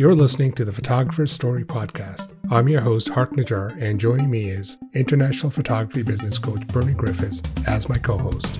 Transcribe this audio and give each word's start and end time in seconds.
You're 0.00 0.14
listening 0.14 0.52
to 0.52 0.64
the 0.64 0.72
Photographer's 0.72 1.30
Story 1.30 1.62
podcast. 1.62 2.32
I'm 2.50 2.70
your 2.70 2.80
host, 2.80 3.10
Hark 3.10 3.32
Najjar, 3.32 3.78
and 3.82 4.00
joining 4.00 4.30
me 4.30 4.48
is 4.48 4.78
international 4.94 5.50
photography 5.50 6.00
business 6.00 6.38
coach 6.38 6.66
Bernie 6.68 6.94
Griffiths 6.94 7.42
as 7.66 7.86
my 7.86 7.98
co 7.98 8.16
host. 8.16 8.58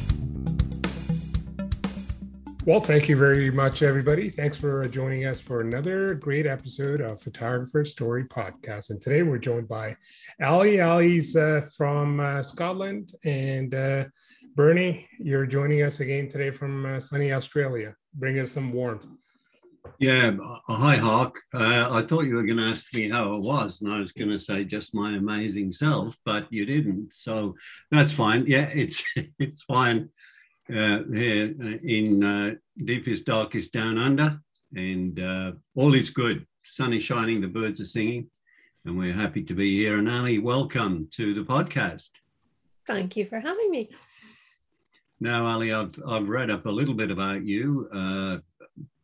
Well, 2.66 2.82
thank 2.82 3.08
you 3.08 3.16
very 3.16 3.50
much, 3.50 3.82
everybody. 3.82 4.28
Thanks 4.28 4.58
for 4.58 4.84
joining 4.88 5.24
us 5.24 5.40
for 5.40 5.62
another 5.62 6.12
great 6.12 6.44
episode 6.44 7.00
of 7.00 7.22
Photographer's 7.22 7.90
Story 7.90 8.24
podcast. 8.24 8.90
And 8.90 9.00
today 9.00 9.22
we're 9.22 9.38
joined 9.38 9.66
by 9.66 9.96
Ally. 10.42 10.76
Ally's 10.76 11.36
uh, 11.36 11.66
from 11.74 12.20
uh, 12.20 12.42
Scotland, 12.42 13.14
and 13.24 13.74
uh, 13.74 14.04
Bernie, 14.56 15.08
you're 15.18 15.46
joining 15.46 15.84
us 15.84 16.00
again 16.00 16.28
today 16.28 16.50
from 16.50 16.84
uh, 16.84 17.00
sunny 17.00 17.32
Australia. 17.32 17.94
Bring 18.12 18.38
us 18.40 18.52
some 18.52 18.74
warmth. 18.74 19.06
Yeah, 20.00 20.32
uh, 20.42 20.72
hi, 20.72 20.96
Hark. 20.96 21.42
Uh, 21.52 21.88
I 21.90 22.00
thought 22.00 22.24
you 22.24 22.36
were 22.36 22.44
going 22.44 22.56
to 22.56 22.64
ask 22.64 22.86
me 22.94 23.10
how 23.10 23.34
it 23.34 23.42
was, 23.42 23.82
and 23.82 23.92
I 23.92 23.98
was 23.98 24.12
going 24.12 24.30
to 24.30 24.38
say 24.38 24.64
just 24.64 24.94
my 24.94 25.14
amazing 25.14 25.72
self, 25.72 26.16
but 26.24 26.50
you 26.50 26.64
didn't. 26.64 27.12
So 27.12 27.54
that's 27.90 28.10
fine. 28.10 28.46
Yeah, 28.46 28.70
it's 28.72 29.04
it's 29.38 29.62
fine 29.64 30.08
uh, 30.74 31.00
here 31.12 31.54
uh, 31.62 31.76
in 31.82 32.24
uh, 32.24 32.54
deepest, 32.82 33.26
darkest 33.26 33.74
down 33.74 33.98
under, 33.98 34.40
and 34.74 35.20
uh, 35.20 35.52
all 35.74 35.92
is 35.94 36.08
good. 36.08 36.46
Sun 36.62 36.94
is 36.94 37.02
shining, 37.02 37.42
the 37.42 37.48
birds 37.48 37.82
are 37.82 37.84
singing, 37.84 38.30
and 38.86 38.96
we're 38.96 39.12
happy 39.12 39.42
to 39.42 39.52
be 39.52 39.76
here. 39.76 39.98
And 39.98 40.08
Ally, 40.08 40.38
welcome 40.38 41.08
to 41.10 41.34
the 41.34 41.42
podcast. 41.42 42.08
Thank 42.86 43.18
you 43.18 43.26
for 43.26 43.38
having 43.38 43.70
me. 43.70 43.90
Now, 45.20 45.46
Ally, 45.46 45.78
I've, 45.78 46.02
I've 46.08 46.30
read 46.30 46.48
up 46.48 46.64
a 46.64 46.70
little 46.70 46.94
bit 46.94 47.10
about 47.10 47.44
you 47.44 48.40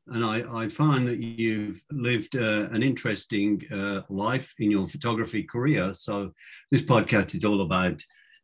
and 0.09 0.24
I, 0.24 0.62
I, 0.62 0.69
find 0.69 1.06
that 1.09 1.19
you've 1.19 1.83
lived 1.91 2.37
uh, 2.37 2.69
an 2.70 2.83
interesting 2.83 3.62
uh, 3.73 4.02
life 4.09 4.55
in 4.59 4.70
your 4.70 4.87
photography 4.87 5.42
career. 5.42 5.92
So 5.95 6.32
this 6.71 6.82
podcast 6.82 7.35
is 7.35 7.45
all 7.45 7.63
about 7.63 8.01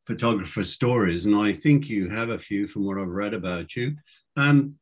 photographer 0.07 0.65
stories, 0.65 1.27
and 1.27 1.37
I 1.37 1.53
think 1.53 1.89
you 1.89 2.09
have 2.09 2.31
a 2.31 2.39
few 2.39 2.67
from 2.67 2.85
what 2.85 2.99
I've 2.99 3.09
read 3.09 3.35
about 3.35 3.77
you. 3.77 3.97
Um, 4.37 4.77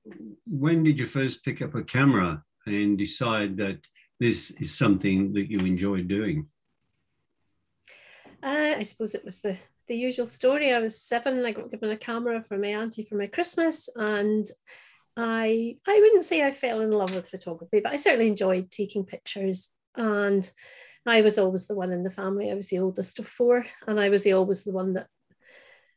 when 0.47 0.83
did 0.83 0.98
you 0.98 1.06
first 1.06 1.45
pick 1.45 1.61
up 1.61 1.75
a 1.75 1.83
camera 1.83 2.42
and 2.67 2.97
decide 2.97 3.56
that 3.59 3.87
this 4.19 4.50
is 4.53 4.77
something 4.77 5.33
that 5.34 5.50
you 5.50 5.61
enjoy 5.61 6.03
doing? 6.03 6.47
Uh, 8.42 8.75
I 8.78 8.83
suppose 8.83 9.15
it 9.15 9.25
was 9.25 9.41
the 9.41 9.56
the 9.89 9.97
usual 9.97 10.27
story. 10.27 10.72
I 10.72 10.78
was 10.78 11.03
seven. 11.03 11.44
I 11.44 11.53
got 11.53 11.70
given 11.70 11.91
a 11.91 11.97
camera 11.97 12.41
from 12.41 12.61
my 12.61 12.69
auntie 12.69 13.05
for 13.05 13.17
my 13.17 13.27
Christmas, 13.27 13.89
and 13.97 14.47
I 15.16 15.77
I 15.86 16.00
wouldn't 16.00 16.25
say 16.25 16.42
I 16.42 16.53
fell 16.53 16.80
in 16.80 16.91
love 16.91 17.14
with 17.14 17.28
photography, 17.28 17.80
but 17.80 17.92
I 17.92 17.97
certainly 17.97 18.28
enjoyed 18.28 18.70
taking 18.70 19.05
pictures. 19.05 19.75
And 19.97 20.50
I 21.06 21.22
was 21.22 21.39
always 21.39 21.66
the 21.66 21.75
one 21.75 21.92
in 21.92 22.03
the 22.03 22.11
family. 22.11 22.50
I 22.50 22.55
was 22.55 22.69
the 22.69 22.78
oldest 22.78 23.19
of 23.19 23.27
four, 23.27 23.66
and 23.86 23.98
I 23.98 24.08
was 24.08 24.22
the, 24.22 24.34
always 24.34 24.64
the 24.64 24.72
one 24.72 24.94
that 24.94 25.08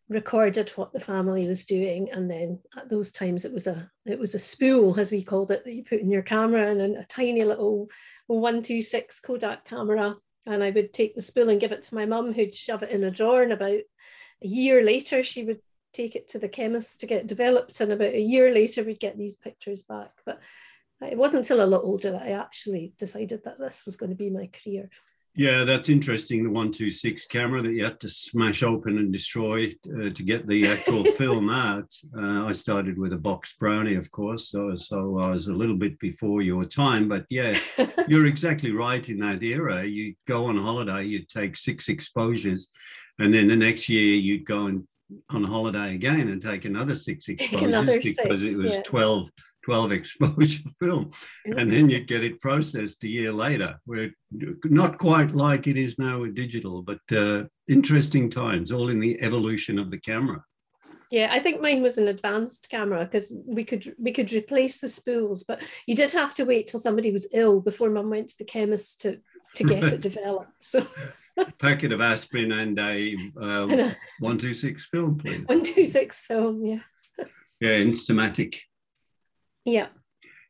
recorded 0.09 0.69
what 0.71 0.93
the 0.93 0.99
family 0.99 1.47
was 1.47 1.65
doing. 1.65 2.09
And 2.11 2.29
then 2.29 2.59
at 2.77 2.89
those 2.89 3.11
times, 3.11 3.45
it 3.45 3.53
was 3.53 3.67
a 3.67 3.89
it 4.05 4.19
was 4.19 4.35
a 4.35 4.39
spool, 4.39 4.99
as 4.99 5.11
we 5.11 5.23
called 5.23 5.51
it, 5.51 5.63
that 5.63 5.73
you 5.73 5.83
put 5.83 6.01
in 6.01 6.09
your 6.09 6.23
camera, 6.23 6.69
and 6.69 6.97
a 6.97 7.05
tiny 7.05 7.43
little 7.43 7.89
one 8.27 8.61
two 8.61 8.81
six 8.81 9.19
Kodak 9.19 9.65
camera. 9.65 10.15
And 10.45 10.61
I 10.63 10.71
would 10.71 10.91
take 10.91 11.15
the 11.15 11.21
spool 11.21 11.49
and 11.49 11.59
give 11.61 11.71
it 11.71 11.83
to 11.83 11.95
my 11.95 12.05
mum, 12.05 12.33
who'd 12.33 12.53
shove 12.53 12.83
it 12.83 12.91
in 12.91 13.03
a 13.03 13.11
drawer. 13.11 13.43
And 13.43 13.53
about 13.53 13.71
a 13.71 13.83
year 14.41 14.83
later, 14.83 15.23
she 15.23 15.43
would 15.45 15.61
take 15.93 16.15
it 16.15 16.27
to 16.29 16.39
the 16.39 16.49
chemist 16.49 16.99
to 16.99 17.07
get 17.07 17.27
developed. 17.27 17.79
And 17.79 17.91
about 17.91 18.13
a 18.13 18.19
year 18.19 18.53
later, 18.53 18.83
we'd 18.83 18.99
get 18.99 19.17
these 19.17 19.35
pictures 19.35 19.83
back. 19.83 20.11
But 20.25 20.39
it 21.01 21.17
wasn't 21.17 21.45
until 21.45 21.63
a 21.63 21.67
lot 21.67 21.83
older 21.83 22.11
that 22.11 22.23
I 22.23 22.31
actually 22.31 22.93
decided 22.97 23.43
that 23.43 23.59
this 23.59 23.85
was 23.85 23.95
going 23.95 24.09
to 24.09 24.15
be 24.15 24.29
my 24.29 24.49
career. 24.63 24.89
Yeah, 25.35 25.63
that's 25.63 25.89
interesting. 25.89 26.43
The 26.43 26.49
126 26.49 27.25
camera 27.25 27.63
that 27.63 27.71
you 27.71 27.83
had 27.83 27.99
to 28.01 28.09
smash 28.09 28.61
open 28.61 28.99
and 28.99 29.11
destroy 29.11 29.73
uh, 29.87 30.11
to 30.11 30.23
get 30.23 30.47
the 30.47 30.67
actual 30.67 31.03
film 31.17 31.49
out. 31.49 31.91
Uh, 32.15 32.45
I 32.45 32.51
started 32.51 32.99
with 32.99 33.13
a 33.13 33.17
box 33.17 33.55
brownie, 33.59 33.95
of 33.95 34.11
course, 34.11 34.51
so, 34.51 34.75
so 34.75 35.19
I 35.19 35.29
was 35.29 35.47
a 35.47 35.53
little 35.53 35.75
bit 35.75 35.97
before 35.97 36.43
your 36.43 36.65
time. 36.65 37.09
But 37.09 37.25
yeah, 37.31 37.57
you're 38.07 38.27
exactly 38.27 38.71
right 38.71 39.07
in 39.09 39.17
that 39.19 39.41
era. 39.41 39.83
You 39.83 40.13
go 40.27 40.45
on 40.45 40.57
holiday, 40.57 41.05
you'd 41.05 41.29
take 41.29 41.57
six 41.57 41.89
exposures, 41.89 42.69
and 43.17 43.33
then 43.33 43.47
the 43.47 43.55
next 43.55 43.89
year 43.89 44.15
you'd 44.15 44.45
go 44.45 44.67
and 44.67 44.87
on 45.29 45.43
holiday 45.43 45.95
again 45.95 46.29
and 46.29 46.41
take 46.41 46.65
another 46.65 46.95
six 46.95 47.27
exposures 47.29 47.63
another 47.63 47.93
because 47.97 48.15
six, 48.15 48.29
it 48.29 48.41
was 48.41 48.63
yeah. 48.63 48.81
12, 48.83 49.29
12 49.63 49.91
exposure 49.91 50.63
film. 50.81 51.11
And 51.45 51.71
then 51.71 51.89
you'd 51.89 52.07
get 52.07 52.23
it 52.23 52.41
processed 52.41 53.03
a 53.03 53.09
year 53.09 53.31
later. 53.31 53.79
We're 53.85 54.11
not 54.65 54.97
quite 54.97 55.33
like 55.33 55.67
it 55.67 55.77
is 55.77 55.97
now 55.97 56.21
with 56.21 56.35
digital, 56.35 56.81
but 56.81 56.99
uh, 57.11 57.43
interesting 57.69 58.29
times, 58.29 58.71
all 58.71 58.89
in 58.89 58.99
the 58.99 59.21
evolution 59.21 59.79
of 59.79 59.91
the 59.91 59.99
camera. 59.99 60.43
Yeah, 61.13 61.29
I 61.31 61.37
think 61.37 61.61
mine 61.61 61.83
was 61.83 61.99
an 61.99 62.07
advanced 62.07 62.69
camera 62.71 63.05
because 63.05 63.35
we 63.45 63.63
could 63.63 63.93
we 63.99 64.11
could 64.11 64.33
replace 64.33 64.79
the 64.79 64.87
spools, 64.87 65.43
but 65.43 65.61
you 65.85 65.95
did 65.95 66.11
have 66.11 66.33
to 66.33 66.43
wait 66.43 66.65
till 66.65 66.79
somebody 66.79 67.11
was 67.11 67.27
ill 67.33 67.61
before 67.61 67.91
mum 67.91 68.09
went 68.09 68.29
to 68.29 68.37
the 68.39 68.45
chemist 68.45 69.01
to 69.01 69.19
to 69.55 69.63
get 69.63 69.83
it 69.83 70.01
developed. 70.09 70.63
So 70.63 70.83
packet 71.59 71.91
of 71.91 72.01
aspirin 72.01 72.51
and 72.51 72.79
a 72.79 73.15
uh, 73.39 73.65
126 74.19 74.85
film, 74.85 75.17
please. 75.17 75.39
126 75.45 76.19
film, 76.21 76.65
yeah. 76.65 76.79
Yeah, 77.59 77.79
Instamatic. 77.79 78.59
Yeah. 79.65 79.87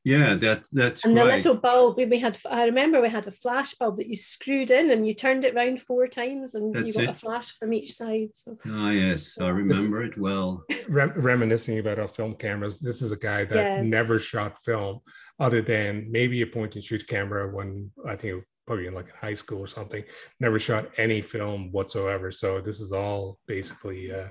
Yeah, 0.05 0.35
that 0.35 0.67
that's 0.73 1.05
and 1.05 1.13
great. 1.13 1.23
the 1.23 1.31
little 1.31 1.55
bulb 1.55 1.95
we 1.97 2.19
had. 2.19 2.37
I 2.49 2.65
remember 2.65 3.01
we 3.01 3.07
had 3.07 3.27
a 3.27 3.31
flash 3.31 3.73
bulb 3.75 3.95
that 3.97 4.07
you 4.07 4.17
screwed 4.17 4.69
in 4.69 4.91
and 4.91 5.07
you 5.07 5.13
turned 5.13 5.45
it 5.45 5.55
round 5.55 5.81
four 5.81 6.07
times 6.07 6.55
and 6.55 6.75
that's 6.75 6.87
you 6.87 6.93
got 6.93 7.03
it. 7.03 7.09
a 7.09 7.13
flash 7.13 7.57
from 7.57 7.71
each 7.71 7.93
side. 7.93 8.29
So. 8.33 8.57
Ah, 8.67 8.89
yes, 8.89 9.37
I 9.39 9.47
remember 9.47 10.03
it 10.03 10.17
well. 10.17 10.65
reminiscing 10.89 11.79
about 11.79 11.99
our 11.99 12.09
film 12.09 12.35
cameras, 12.35 12.79
this 12.79 13.01
is 13.01 13.13
a 13.13 13.17
guy 13.17 13.45
that 13.45 13.55
yeah. 13.55 13.81
never 13.81 14.19
shot 14.19 14.57
film 14.59 14.99
other 15.39 15.61
than 15.61 16.11
maybe 16.11 16.41
a 16.41 16.47
point 16.47 16.75
and 16.75 16.83
shoot 16.83 17.07
camera 17.07 17.49
when 17.49 17.89
I 18.05 18.17
think 18.17 18.43
probably 18.65 18.87
in 18.87 18.93
like 18.93 19.11
high 19.11 19.33
school 19.33 19.59
or 19.59 19.67
something. 19.67 20.03
Never 20.39 20.59
shot 20.59 20.89
any 20.97 21.21
film 21.21 21.71
whatsoever. 21.71 22.31
So 22.31 22.61
this 22.61 22.79
is 22.79 22.91
all 22.91 23.39
basically 23.47 24.11
uh, 24.13 24.27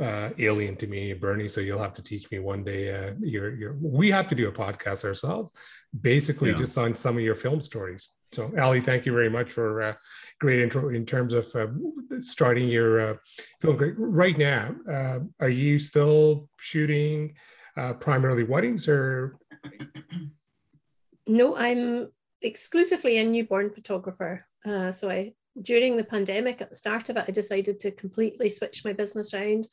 uh, 0.00 0.30
alien 0.38 0.76
to 0.76 0.86
me, 0.86 1.12
Bernie. 1.12 1.48
So 1.48 1.60
you'll 1.60 1.82
have 1.82 1.94
to 1.94 2.02
teach 2.02 2.30
me 2.30 2.38
one 2.38 2.64
day. 2.64 2.94
Uh, 2.94 3.14
your 3.20 3.54
your 3.54 3.76
we 3.80 4.10
have 4.10 4.28
to 4.28 4.34
do 4.34 4.48
a 4.48 4.52
podcast 4.52 5.04
ourselves, 5.04 5.52
basically 6.00 6.50
yeah. 6.50 6.56
just 6.56 6.76
on 6.78 6.94
some 6.94 7.16
of 7.16 7.22
your 7.22 7.34
film 7.34 7.60
stories. 7.60 8.08
So 8.32 8.50
Ally, 8.56 8.80
thank 8.80 9.04
you 9.04 9.12
very 9.12 9.28
much 9.28 9.52
for 9.52 9.82
uh, 9.82 9.94
great 10.40 10.60
intro 10.60 10.88
in 10.88 11.04
terms 11.04 11.34
of 11.34 11.54
uh, 11.54 11.66
starting 12.20 12.68
your 12.68 13.00
uh, 13.00 13.14
film. 13.60 13.76
Right 13.98 14.38
now, 14.38 14.74
uh, 14.90 15.18
are 15.40 15.50
you 15.50 15.78
still 15.78 16.48
shooting 16.58 17.34
uh, 17.76 17.92
primarily 17.94 18.44
weddings 18.44 18.88
or? 18.88 19.36
No, 21.26 21.56
I'm 21.56 22.08
exclusively 22.42 23.18
a 23.18 23.24
newborn 23.24 23.70
photographer. 23.70 24.46
Uh, 24.64 24.92
so 24.92 25.10
I 25.10 25.34
during 25.60 25.96
the 25.96 26.04
pandemic 26.04 26.62
at 26.62 26.70
the 26.70 26.76
start 26.76 27.08
of 27.10 27.16
it, 27.16 27.24
I 27.28 27.30
decided 27.30 27.78
to 27.80 27.90
completely 27.90 28.48
switch 28.48 28.84
my 28.84 28.92
business 28.92 29.34
around 29.34 29.68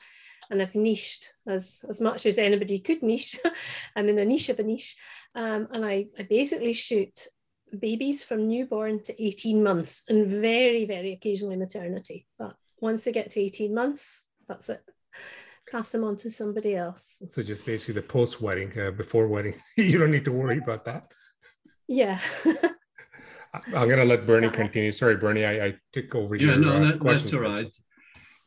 and 0.50 0.62
I've 0.62 0.76
niched 0.76 1.34
as, 1.48 1.84
as 1.88 2.02
much 2.02 2.26
as 2.26 2.38
anybody 2.38 2.80
could 2.80 3.04
niche. 3.04 3.40
I'm 3.96 4.10
in 4.10 4.20
a 4.20 4.26
niche 4.26 4.50
of 4.50 4.60
a 4.60 4.64
niche. 4.64 4.98
Um, 5.36 5.68
and 5.72 5.86
I, 5.86 6.08
I 6.18 6.24
basically 6.24 6.74
shoot 6.74 7.28
babies 7.78 8.24
from 8.24 8.48
newborn 8.48 9.02
to 9.04 9.24
18 9.24 9.62
months 9.62 10.04
and 10.10 10.28
very, 10.28 10.86
very 10.86 11.14
occasionally 11.14 11.56
maternity. 11.56 12.26
But 12.38 12.56
once 12.82 13.04
they 13.04 13.12
get 13.12 13.32
to 13.32 13.40
18 13.40 13.74
months, 13.74 14.26
that's 14.48 14.70
it. 14.70 14.82
Pass 15.72 15.92
them 15.92 16.04
on 16.04 16.18
to 16.18 16.32
somebody 16.32 16.76
else. 16.76 17.22
So 17.28 17.44
just 17.44 17.66
basically 17.66 18.02
the 18.02 18.08
post 18.08 18.42
wedding, 18.42 18.78
uh, 18.80 18.92
before 18.92 19.28
wedding, 19.28 19.54
you 19.78 20.00
don't 20.00 20.12
need 20.12 20.26
to 20.26 20.32
worry 20.32 20.58
about 20.58 20.86
that. 20.86 21.08
Yeah. 21.90 22.20
I'm 23.54 23.88
going 23.88 23.98
to 23.98 24.06
let 24.06 24.28
Bernie 24.28 24.50
continue. 24.50 24.92
Sorry, 24.92 25.18
Bernie, 25.18 25.44
I, 25.44 25.66
I 25.66 25.76
took 25.92 26.14
over 26.14 26.36
yeah, 26.36 26.50
your 26.50 26.58
no, 26.58 26.74
uh, 26.76 26.80
that, 26.80 27.04
that's 27.04 27.34
all 27.34 27.40
right. 27.40 27.78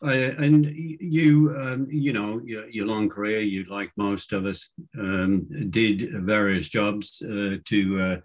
I, 0.04 0.14
and 0.14 0.66
you, 0.66 1.52
um, 1.58 1.88
you 1.90 2.12
know, 2.12 2.40
your, 2.44 2.68
your, 2.70 2.86
long 2.86 3.08
career, 3.08 3.40
you 3.40 3.64
like 3.64 3.90
most 3.96 4.32
of 4.32 4.46
us, 4.46 4.70
um, 4.96 5.48
did 5.70 6.08
various 6.24 6.68
jobs 6.68 7.20
uh, 7.22 7.56
to 7.64 8.00
uh, 8.00 8.16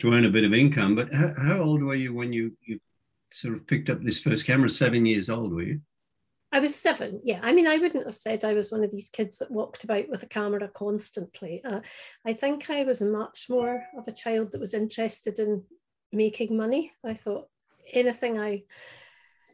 to 0.00 0.12
earn 0.12 0.24
a 0.24 0.30
bit 0.30 0.44
of 0.44 0.54
income. 0.54 0.94
But 0.94 1.12
how, 1.12 1.32
how, 1.36 1.58
old 1.58 1.82
were 1.82 1.96
you 1.96 2.14
when 2.14 2.32
you 2.32 2.56
you 2.64 2.78
sort 3.32 3.54
of 3.54 3.66
picked 3.66 3.90
up 3.90 4.02
this 4.02 4.20
first 4.20 4.46
camera? 4.46 4.70
Seven 4.70 5.04
years 5.04 5.30
old, 5.30 5.52
were 5.52 5.62
you? 5.62 5.80
I 6.52 6.58
was 6.58 6.74
seven. 6.74 7.20
Yeah, 7.22 7.40
I 7.42 7.52
mean, 7.52 7.66
I 7.66 7.78
wouldn't 7.78 8.06
have 8.06 8.16
said 8.16 8.44
I 8.44 8.54
was 8.54 8.72
one 8.72 8.82
of 8.82 8.90
these 8.90 9.08
kids 9.08 9.38
that 9.38 9.50
walked 9.50 9.84
about 9.84 10.08
with 10.08 10.22
a 10.22 10.26
camera 10.26 10.68
constantly. 10.68 11.62
Uh, 11.64 11.80
I 12.26 12.32
think 12.32 12.70
I 12.70 12.84
was 12.84 13.00
much 13.00 13.46
more 13.48 13.84
of 13.96 14.08
a 14.08 14.12
child 14.12 14.52
that 14.52 14.60
was 14.60 14.74
interested 14.74 15.38
in 15.38 15.62
making 16.12 16.56
money. 16.56 16.92
I 17.04 17.14
thought 17.14 17.48
anything 17.92 18.38
I 18.38 18.64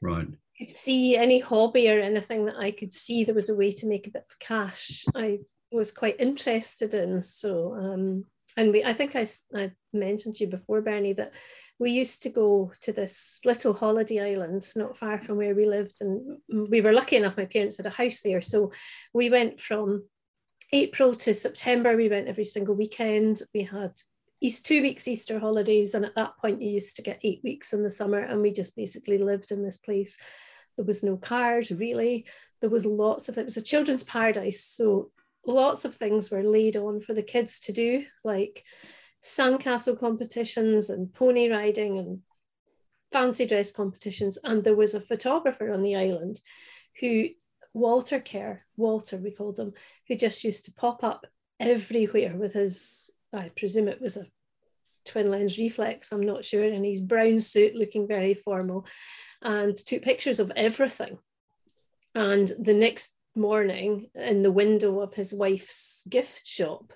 right 0.00 0.28
could 0.58 0.70
see, 0.70 1.16
any 1.16 1.38
hobby 1.38 1.90
or 1.90 2.00
anything 2.00 2.46
that 2.46 2.56
I 2.56 2.70
could 2.70 2.92
see 2.92 3.24
there 3.24 3.34
was 3.34 3.50
a 3.50 3.56
way 3.56 3.72
to 3.72 3.86
make 3.86 4.06
a 4.06 4.10
bit 4.10 4.24
of 4.30 4.38
cash, 4.38 5.04
I 5.14 5.40
was 5.70 5.92
quite 5.92 6.18
interested 6.18 6.94
in. 6.94 7.20
So 7.20 7.74
um, 7.74 8.24
and 8.56 8.72
we, 8.72 8.84
I 8.84 8.94
think 8.94 9.14
I, 9.16 9.26
I 9.54 9.72
mentioned 9.92 10.36
to 10.36 10.44
you 10.44 10.50
before, 10.50 10.80
Bernie, 10.80 11.12
that 11.14 11.32
we 11.78 11.90
used 11.90 12.22
to 12.22 12.30
go 12.30 12.72
to 12.80 12.92
this 12.92 13.40
little 13.44 13.74
holiday 13.74 14.34
island 14.34 14.66
not 14.76 14.96
far 14.96 15.18
from 15.18 15.36
where 15.36 15.54
we 15.54 15.66
lived. 15.66 15.98
And 16.00 16.38
we 16.48 16.80
were 16.80 16.92
lucky 16.92 17.16
enough, 17.16 17.36
my 17.36 17.44
parents 17.44 17.76
had 17.76 17.86
a 17.86 17.90
house 17.90 18.20
there. 18.20 18.40
So 18.40 18.72
we 19.12 19.28
went 19.28 19.60
from 19.60 20.04
April 20.72 21.14
to 21.14 21.34
September, 21.34 21.96
we 21.96 22.08
went 22.08 22.28
every 22.28 22.44
single 22.44 22.74
weekend. 22.74 23.42
We 23.54 23.62
had 23.62 23.92
East 24.40 24.66
two 24.66 24.82
weeks 24.82 25.08
Easter 25.08 25.38
holidays, 25.38 25.94
and 25.94 26.04
at 26.04 26.14
that 26.14 26.36
point 26.38 26.60
you 26.60 26.70
used 26.70 26.96
to 26.96 27.02
get 27.02 27.20
eight 27.22 27.40
weeks 27.44 27.72
in 27.72 27.82
the 27.82 27.90
summer, 27.90 28.18
and 28.18 28.42
we 28.42 28.52
just 28.52 28.76
basically 28.76 29.18
lived 29.18 29.52
in 29.52 29.62
this 29.62 29.78
place. 29.78 30.18
There 30.76 30.84
was 30.84 31.02
no 31.02 31.16
cars 31.16 31.70
really. 31.70 32.26
There 32.60 32.70
was 32.70 32.84
lots 32.84 33.28
of 33.28 33.38
it 33.38 33.44
was 33.44 33.56
a 33.56 33.62
children's 33.62 34.04
paradise, 34.04 34.64
so 34.64 35.10
lots 35.46 35.84
of 35.84 35.94
things 35.94 36.30
were 36.30 36.42
laid 36.42 36.76
on 36.76 37.00
for 37.00 37.14
the 37.14 37.22
kids 37.22 37.60
to 37.60 37.72
do, 37.72 38.04
like 38.24 38.64
sandcastle 39.26 39.98
competitions 39.98 40.88
and 40.88 41.12
pony 41.12 41.50
riding 41.50 41.98
and 41.98 42.20
fancy 43.10 43.46
dress 43.46 43.72
competitions. 43.72 44.38
And 44.44 44.62
there 44.62 44.76
was 44.76 44.94
a 44.94 45.00
photographer 45.00 45.72
on 45.72 45.82
the 45.82 45.96
island 45.96 46.40
who 47.00 47.28
Walter 47.74 48.20
Kerr, 48.20 48.62
Walter 48.76 49.16
we 49.16 49.32
called 49.32 49.58
him, 49.58 49.72
who 50.08 50.14
just 50.14 50.44
used 50.44 50.66
to 50.66 50.72
pop 50.74 51.02
up 51.02 51.26
everywhere 51.58 52.34
with 52.36 52.54
his, 52.54 53.10
I 53.32 53.50
presume 53.50 53.88
it 53.88 54.00
was 54.00 54.16
a 54.16 54.26
twin 55.04 55.30
lens 55.30 55.58
reflex, 55.58 56.12
I'm 56.12 56.22
not 56.22 56.44
sure, 56.44 56.62
and 56.62 56.84
his 56.84 57.00
brown 57.00 57.38
suit 57.38 57.74
looking 57.74 58.06
very 58.06 58.34
formal, 58.34 58.86
and 59.42 59.76
took 59.76 60.02
pictures 60.02 60.40
of 60.40 60.52
everything. 60.56 61.18
And 62.14 62.50
the 62.58 62.74
next 62.74 63.12
morning, 63.34 64.08
in 64.14 64.42
the 64.42 64.50
window 64.52 65.00
of 65.00 65.12
his 65.12 65.34
wife's 65.34 66.06
gift 66.08 66.46
shop, 66.46 66.92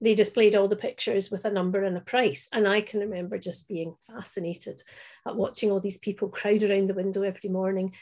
they 0.00 0.14
displayed 0.14 0.56
all 0.56 0.68
the 0.68 0.76
pictures 0.76 1.30
with 1.30 1.44
a 1.44 1.50
number 1.50 1.84
and 1.84 1.96
a 1.96 2.00
price. 2.00 2.48
And 2.52 2.66
I 2.66 2.80
can 2.80 3.00
remember 3.00 3.38
just 3.38 3.68
being 3.68 3.94
fascinated 4.06 4.82
at 5.26 5.36
watching 5.36 5.70
all 5.70 5.80
these 5.80 5.98
people 5.98 6.28
crowd 6.28 6.62
around 6.62 6.88
the 6.88 6.94
window 6.94 7.22
every 7.22 7.50
morning 7.50 7.94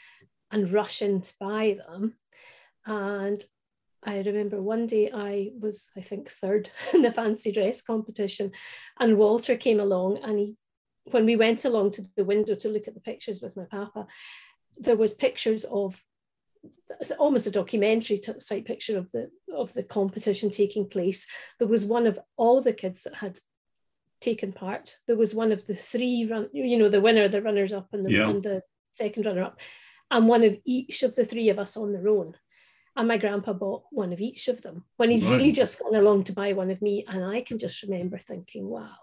and 0.51 0.71
rush 0.71 1.01
in 1.01 1.21
to 1.21 1.33
buy 1.39 1.77
them. 1.87 2.15
And 2.85 3.43
I 4.03 4.21
remember 4.21 4.61
one 4.61 4.87
day 4.87 5.11
I 5.13 5.51
was, 5.59 5.91
I 5.97 6.01
think, 6.01 6.29
third 6.29 6.69
in 6.93 7.01
the 7.01 7.11
fancy 7.11 7.51
dress 7.51 7.81
competition, 7.81 8.51
and 8.99 9.17
Walter 9.17 9.57
came 9.57 9.79
along. 9.79 10.19
And 10.23 10.39
he, 10.39 10.57
when 11.11 11.25
we 11.25 11.35
went 11.35 11.65
along 11.65 11.91
to 11.91 12.03
the 12.15 12.23
window 12.23 12.55
to 12.55 12.69
look 12.69 12.87
at 12.87 12.93
the 12.93 13.01
pictures 13.01 13.41
with 13.41 13.57
my 13.57 13.65
papa, 13.65 14.07
there 14.77 14.95
was 14.95 15.13
pictures 15.13 15.65
of 15.65 16.01
it's 16.99 17.11
almost 17.11 17.47
a 17.47 17.51
documentary 17.51 18.17
type 18.17 18.65
picture 18.65 18.97
of 18.97 19.11
the 19.11 19.29
of 19.55 19.73
the 19.73 19.83
competition 19.83 20.49
taking 20.49 20.87
place. 20.87 21.27
There 21.59 21.67
was 21.67 21.85
one 21.85 22.07
of 22.07 22.19
all 22.37 22.61
the 22.61 22.73
kids 22.73 23.03
that 23.03 23.15
had 23.15 23.39
taken 24.21 24.51
part. 24.51 24.95
There 25.07 25.15
was 25.15 25.33
one 25.33 25.51
of 25.51 25.65
the 25.65 25.75
three 25.75 26.27
run, 26.29 26.49
you 26.51 26.77
know, 26.77 26.89
the 26.89 27.01
winner, 27.01 27.27
the 27.27 27.41
runners 27.41 27.71
up, 27.71 27.87
and 27.93 28.05
the, 28.05 28.11
yeah. 28.11 28.29
and 28.29 28.43
the 28.43 28.61
second 28.97 29.25
runner 29.25 29.43
up 29.43 29.61
and 30.11 30.27
one 30.27 30.43
of 30.43 30.57
each 30.65 31.03
of 31.03 31.15
the 31.15 31.25
three 31.25 31.49
of 31.49 31.59
us 31.59 31.77
on 31.77 31.91
their 31.91 32.07
own. 32.07 32.35
And 32.95 33.07
my 33.07 33.17
grandpa 33.17 33.53
bought 33.53 33.83
one 33.91 34.11
of 34.11 34.19
each 34.19 34.47
of 34.47 34.61
them 34.61 34.83
when 34.97 35.09
he's 35.09 35.27
right. 35.27 35.37
really 35.37 35.51
just 35.51 35.79
gone 35.79 35.95
along 35.95 36.25
to 36.25 36.33
buy 36.33 36.53
one 36.53 36.71
of 36.71 36.81
me. 36.81 37.05
And 37.07 37.23
I 37.23 37.41
can 37.41 37.57
just 37.57 37.83
remember 37.83 38.17
thinking, 38.17 38.67
wow. 38.67 38.97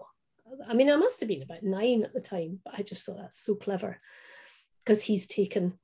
I 0.69 0.75
mean, 0.75 0.91
I 0.91 0.97
must 0.97 1.20
have 1.20 1.29
been 1.29 1.43
about 1.43 1.62
nine 1.62 2.03
at 2.03 2.12
the 2.12 2.20
time, 2.20 2.61
but 2.64 2.75
I 2.76 2.82
just 2.82 3.06
thought 3.06 3.19
that's 3.19 3.41
so 3.41 3.55
clever 3.55 4.00
because 4.85 5.03
he's 5.03 5.26
taken 5.26 5.79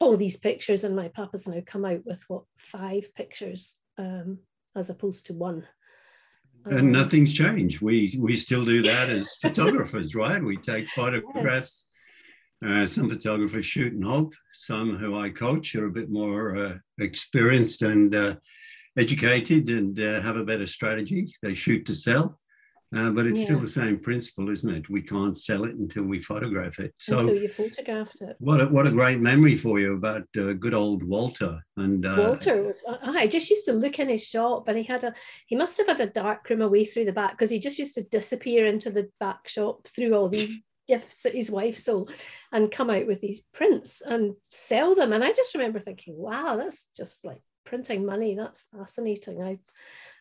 all 0.00 0.16
these 0.16 0.36
pictures, 0.36 0.84
and 0.84 0.96
my 0.96 1.08
papa's 1.08 1.46
now 1.46 1.60
come 1.64 1.84
out 1.84 2.04
with 2.04 2.24
what 2.28 2.44
five 2.56 3.14
pictures 3.14 3.78
um, 3.98 4.38
as 4.76 4.90
opposed 4.90 5.26
to 5.26 5.34
one. 5.34 5.66
and 6.64 6.78
um, 6.78 6.92
nothing's 6.92 7.32
changed. 7.32 7.80
We 7.80 8.18
we 8.18 8.34
still 8.36 8.64
do 8.64 8.82
that 8.82 9.10
as 9.10 9.34
photographers, 9.42 10.14
right? 10.14 10.42
We 10.42 10.56
take 10.56 10.88
photographs 10.90 11.86
uh, 12.66 12.86
some 12.86 13.08
photographers 13.08 13.64
shoot 13.64 13.92
and 13.94 14.04
hope. 14.04 14.34
Some 14.52 14.96
who 14.96 15.16
I 15.16 15.30
coach 15.30 15.74
are 15.74 15.86
a 15.86 15.90
bit 15.90 16.10
more 16.10 16.56
uh, 16.56 16.74
experienced 16.98 17.82
and 17.82 18.14
uh, 18.14 18.36
educated 18.98 19.70
and 19.70 19.98
uh, 19.98 20.20
have 20.20 20.36
a 20.36 20.44
better 20.44 20.66
strategy. 20.66 21.32
They 21.42 21.54
shoot 21.54 21.86
to 21.86 21.94
sell. 21.94 22.38
Uh, 22.94 23.10
but 23.10 23.24
it's 23.24 23.38
yeah. 23.38 23.44
still 23.44 23.60
the 23.60 23.68
same 23.68 24.00
principle, 24.00 24.50
isn't 24.50 24.74
it? 24.74 24.90
We 24.90 25.02
can't 25.02 25.38
sell 25.38 25.64
it 25.64 25.76
until 25.76 26.02
we 26.02 26.20
photograph 26.20 26.80
it. 26.80 26.92
So 26.98 27.18
until 27.18 27.36
you 27.36 27.48
photographed 27.48 28.20
it. 28.20 28.34
What 28.40 28.60
a, 28.60 28.66
what 28.66 28.88
a 28.88 28.90
great 28.90 29.20
memory 29.20 29.56
for 29.56 29.78
you 29.78 29.94
about 29.94 30.24
uh, 30.36 30.54
good 30.54 30.74
old 30.74 31.04
Walter. 31.04 31.60
And 31.76 32.04
Walter 32.04 32.62
was. 32.64 32.82
I 33.02 33.28
just 33.28 33.48
used 33.48 33.64
to 33.66 33.72
look 33.72 34.00
in 34.00 34.08
his 34.08 34.26
shop, 34.26 34.66
and 34.66 34.76
he 34.76 34.82
had 34.82 35.04
a. 35.04 35.14
He 35.46 35.54
must 35.54 35.78
have 35.78 35.86
had 35.86 36.00
a 36.00 36.06
dark 36.06 36.50
room 36.50 36.62
away 36.62 36.84
through 36.84 37.04
the 37.04 37.12
back 37.12 37.32
because 37.32 37.50
he 37.50 37.60
just 37.60 37.78
used 37.78 37.94
to 37.94 38.02
disappear 38.02 38.66
into 38.66 38.90
the 38.90 39.08
back 39.20 39.46
shop 39.46 39.86
through 39.86 40.14
all 40.14 40.28
these 40.28 40.52
gifts 40.88 41.22
that 41.22 41.36
his 41.36 41.50
wife 41.50 41.78
sold 41.78 42.10
and 42.50 42.72
come 42.72 42.90
out 42.90 43.06
with 43.06 43.20
these 43.20 43.42
prints 43.54 44.00
and 44.00 44.34
sell 44.48 44.96
them. 44.96 45.12
And 45.12 45.22
I 45.22 45.30
just 45.30 45.54
remember 45.54 45.78
thinking, 45.78 46.16
wow, 46.16 46.56
that's 46.56 46.88
just 46.96 47.24
like 47.24 47.40
printing 47.64 48.04
money. 48.04 48.34
That's 48.34 48.66
fascinating. 48.76 49.40
I 49.40 49.60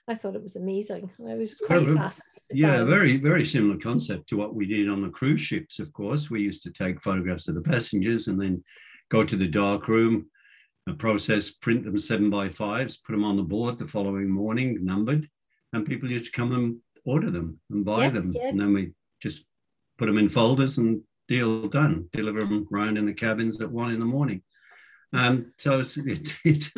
I 0.08 0.14
thought 0.14 0.36
it 0.36 0.44
was 0.44 0.56
amazing. 0.56 1.10
I 1.28 1.34
was 1.34 1.56
quite 1.56 1.88
fascinated. 1.90 2.39
Yeah, 2.52 2.84
very, 2.84 3.18
very 3.18 3.46
similar 3.46 3.78
concept 3.78 4.30
to 4.30 4.38
what 4.38 4.56
we 4.56 4.66
did 4.66 4.90
on 4.90 5.02
the 5.02 5.10
cruise 5.10 5.42
ships, 5.42 5.80
of 5.80 5.94
course. 5.94 6.30
We 6.30 6.42
used 6.42 6.64
to 6.64 6.72
take 6.72 7.02
photographs 7.02 7.48
of 7.48 7.56
the 7.56 7.62
passengers 7.62 8.28
and 8.28 8.42
then 8.42 8.64
go 9.10 9.24
to 9.24 9.36
the 9.36 9.48
dark 9.48 9.88
room, 9.88 10.28
process, 10.98 11.52
print 11.52 11.86
them 11.86 11.98
seven 11.98 12.30
by 12.30 12.50
fives, 12.50 12.98
put 12.98 13.14
them 13.14 13.24
on 13.24 13.38
the 13.38 13.44
board 13.44 13.78
the 13.78 13.88
following 13.88 14.30
morning, 14.30 14.84
numbered, 14.84 15.30
and 15.74 15.86
people 15.86 16.10
used 16.10 16.26
to 16.26 16.32
come 16.32 16.54
and 16.54 16.78
order 17.06 17.30
them 17.30 17.60
and 17.70 17.86
buy 17.86 18.06
yeah, 18.06 18.10
them. 18.10 18.32
Yeah. 18.34 18.48
And 18.48 18.60
then 18.60 18.74
we 18.74 18.92
just 19.22 19.46
put 19.98 20.08
them 20.08 20.18
in 20.18 20.30
folders 20.30 20.78
and 20.78 21.02
deal 21.28 21.68
done. 21.68 22.10
Deliver 22.14 22.40
them 22.40 22.68
around 22.74 22.98
in 22.98 23.06
the 23.06 23.14
cabins 23.14 23.62
at 23.62 23.72
one 23.72 23.92
in 23.92 24.00
the 24.00 24.06
morning. 24.06 24.42
Um, 25.14 25.54
so 25.58 25.80
it's, 25.80 25.98
it's, 25.98 26.40
it's, 26.46 26.72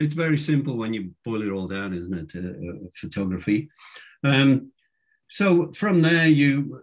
it's, 0.00 0.14
very 0.14 0.38
simple 0.38 0.76
when 0.76 0.94
you 0.94 1.12
boil 1.24 1.42
it 1.42 1.50
all 1.50 1.66
down, 1.66 1.94
isn't 1.94 2.14
it? 2.14 2.44
Uh, 2.44 2.48
uh, 2.48 2.88
photography. 2.94 3.68
Um, 4.24 4.72
so 5.28 5.72
from 5.72 6.02
there, 6.02 6.28
you, 6.28 6.82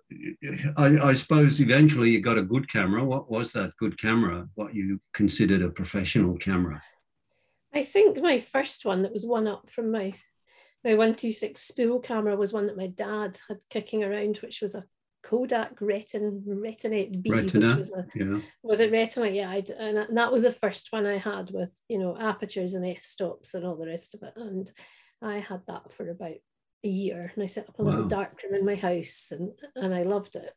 I, 0.77 0.97
I, 0.99 1.13
suppose 1.13 1.61
eventually 1.61 2.11
you 2.11 2.21
got 2.21 2.37
a 2.37 2.43
good 2.43 2.69
camera. 2.69 3.03
What 3.03 3.31
was 3.31 3.53
that 3.53 3.71
good 3.77 3.97
camera? 3.97 4.49
What 4.55 4.75
you 4.75 4.99
considered 5.13 5.61
a 5.61 5.69
professional 5.69 6.37
camera? 6.37 6.81
I 7.73 7.83
think 7.83 8.17
my 8.21 8.37
first 8.39 8.85
one 8.85 9.03
that 9.03 9.13
was 9.13 9.25
one 9.25 9.47
up 9.47 9.69
from 9.69 9.91
my 9.91 10.13
my 10.83 10.91
126 10.91 11.61
spool 11.61 11.99
camera 12.01 12.35
was 12.35 12.51
one 12.51 12.65
that 12.65 12.75
my 12.75 12.87
dad 12.87 13.39
had 13.47 13.59
kicking 13.69 14.03
around, 14.03 14.37
which 14.37 14.61
was 14.61 14.75
a 14.75 14.83
Kodak 15.23 15.79
Retin 15.79 16.43
Retinette 16.45 17.21
B, 17.23 17.31
Retina, 17.31 17.67
which 17.67 17.77
was 17.77 17.91
a 17.93 18.05
yeah. 18.13 18.39
was 18.61 18.81
it 18.81 18.91
Retina? 18.91 19.29
Yeah, 19.29 19.49
I'd, 19.49 19.69
and 19.69 20.17
that 20.17 20.31
was 20.31 20.43
the 20.43 20.51
first 20.51 20.91
one 20.91 21.05
I 21.05 21.17
had 21.17 21.51
with 21.51 21.73
you 21.87 21.97
know 21.97 22.17
apertures 22.19 22.73
and 22.73 22.85
f 22.85 23.03
stops 23.03 23.53
and 23.53 23.65
all 23.65 23.77
the 23.77 23.87
rest 23.87 24.13
of 24.13 24.23
it, 24.23 24.33
and 24.35 24.69
I 25.21 25.39
had 25.39 25.61
that 25.67 25.93
for 25.93 26.09
about 26.09 26.35
a 26.83 26.87
year, 26.87 27.31
and 27.33 27.43
I 27.43 27.47
set 27.47 27.69
up 27.69 27.79
a 27.79 27.83
wow. 27.83 27.91
little 27.91 28.07
darkroom 28.07 28.55
in 28.55 28.65
my 28.65 28.75
house, 28.75 29.31
and 29.31 29.51
and 29.75 29.93
I 29.93 30.03
loved 30.03 30.35
it. 30.35 30.53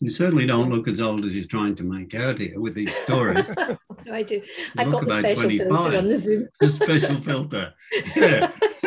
You 0.00 0.10
certainly 0.10 0.46
don't 0.46 0.68
look 0.68 0.88
as 0.88 1.00
old 1.00 1.24
as 1.24 1.36
you're 1.36 1.44
trying 1.44 1.76
to 1.76 1.84
make 1.84 2.16
out 2.16 2.40
here 2.40 2.58
with 2.58 2.74
these 2.74 2.92
stories. 2.92 3.48
no, 3.56 3.78
I 4.12 4.24
do. 4.24 4.42
I've 4.76 4.90
got 4.90 5.04
the 5.04 5.12
special 5.12 5.42
25. 5.44 5.68
filter 5.68 5.96
on 5.96 6.08
the 6.08 6.16
Zoom. 6.16 6.44
the 6.60 6.66
special 6.66 7.14
filter. 7.20 7.72
Yeah. 8.16 8.50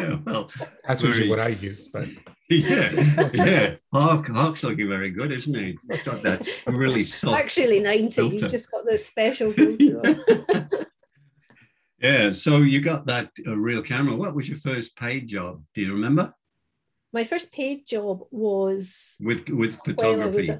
yeah 0.00 0.16
well, 0.26 0.50
that's 0.84 1.02
very... 1.02 1.14
usually 1.14 1.30
what 1.30 1.38
I 1.38 1.48
use, 1.50 1.86
but 1.88 2.08
yeah, 2.50 3.30
yeah. 3.32 3.74
Hark, 3.92 4.26
Hark's 4.30 4.64
looking 4.64 4.88
very 4.88 5.10
good, 5.10 5.30
isn't 5.30 5.54
he? 5.54 5.78
He's 5.88 6.02
got 6.02 6.22
that 6.22 6.48
really 6.66 7.04
soft. 7.04 7.40
Actually, 7.40 7.78
90. 7.78 8.10
Filter. 8.10 8.32
He's 8.32 8.50
just 8.50 8.68
got 8.72 8.84
the 8.84 8.98
special 8.98 9.52
filter 9.52 10.88
yeah, 12.02 12.32
so 12.32 12.58
you 12.58 12.80
got 12.80 13.06
that 13.06 13.30
uh, 13.46 13.56
real 13.56 13.82
camera. 13.82 14.14
What 14.16 14.34
was 14.34 14.48
your 14.48 14.58
first 14.58 14.96
paid 14.96 15.28
job? 15.28 15.62
Do 15.74 15.82
you 15.82 15.92
remember? 15.92 16.34
My 17.12 17.24
first 17.24 17.52
paid 17.52 17.86
job 17.86 18.24
was 18.30 19.16
with 19.20 19.48
with 19.48 19.78
photography 19.84 20.58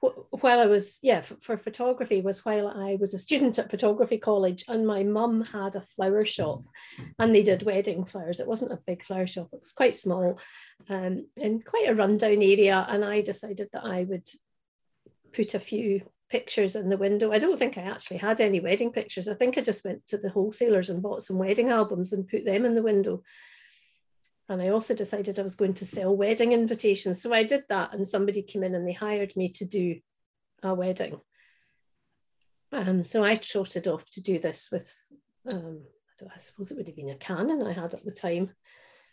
while 0.00 0.60
I 0.60 0.66
was, 0.66 0.98
yeah, 1.02 1.20
for, 1.22 1.36
for, 1.36 1.56
photography 1.56 2.20
was 2.20 2.44
while 2.44 2.68
I 2.68 2.96
was 3.00 3.14
a 3.14 3.18
student 3.18 3.58
at 3.58 3.70
photography 3.70 4.18
college 4.18 4.64
and 4.68 4.86
my 4.86 5.02
mum 5.02 5.42
had 5.42 5.74
a 5.74 5.80
flower 5.80 6.24
shop 6.24 6.64
and 7.18 7.34
they 7.34 7.42
did 7.42 7.64
wedding 7.64 8.04
flowers. 8.04 8.40
It 8.40 8.46
wasn't 8.46 8.72
a 8.72 8.82
big 8.86 9.04
flower 9.04 9.26
shop, 9.26 9.48
it 9.52 9.60
was 9.60 9.72
quite 9.72 9.96
small 9.96 10.38
um, 10.88 11.26
in 11.36 11.62
quite 11.62 11.88
a 11.88 11.94
rundown 11.94 12.42
area. 12.42 12.86
And 12.88 13.04
I 13.04 13.22
decided 13.22 13.68
that 13.72 13.84
I 13.84 14.04
would 14.04 14.28
put 15.32 15.54
a 15.54 15.60
few 15.60 16.02
pictures 16.30 16.76
in 16.76 16.88
the 16.88 16.96
window. 16.96 17.32
I 17.32 17.38
don't 17.38 17.58
think 17.58 17.78
I 17.78 17.82
actually 17.82 18.18
had 18.18 18.40
any 18.40 18.60
wedding 18.60 18.92
pictures. 18.92 19.28
I 19.28 19.34
think 19.34 19.56
I 19.56 19.62
just 19.62 19.84
went 19.84 20.06
to 20.08 20.18
the 20.18 20.30
wholesalers 20.30 20.90
and 20.90 21.02
bought 21.02 21.22
some 21.22 21.38
wedding 21.38 21.70
albums 21.70 22.12
and 22.12 22.28
put 22.28 22.44
them 22.44 22.64
in 22.64 22.74
the 22.74 22.82
window. 22.82 23.22
And 24.48 24.62
I 24.62 24.68
also 24.68 24.94
decided 24.94 25.38
I 25.38 25.42
was 25.42 25.56
going 25.56 25.74
to 25.74 25.86
sell 25.86 26.16
wedding 26.16 26.52
invitations. 26.52 27.20
So 27.20 27.34
I 27.34 27.44
did 27.44 27.64
that, 27.68 27.92
and 27.92 28.06
somebody 28.06 28.42
came 28.42 28.62
in 28.62 28.74
and 28.74 28.86
they 28.86 28.92
hired 28.92 29.36
me 29.36 29.50
to 29.50 29.64
do 29.64 30.00
a 30.62 30.74
wedding. 30.74 31.20
Um, 32.72 33.04
so 33.04 33.24
I 33.24 33.36
trotted 33.36 33.88
off 33.88 34.08
to 34.10 34.22
do 34.22 34.38
this 34.38 34.68
with, 34.70 34.94
um, 35.48 35.82
I, 36.20 36.26
I, 36.34 36.38
suppose 36.38 36.70
it 36.70 36.76
would 36.76 36.86
have 36.86 36.96
been 36.96 37.10
a 37.10 37.16
Canon 37.16 37.66
I 37.66 37.72
had 37.72 37.94
at 37.94 38.04
the 38.04 38.12
time. 38.12 38.50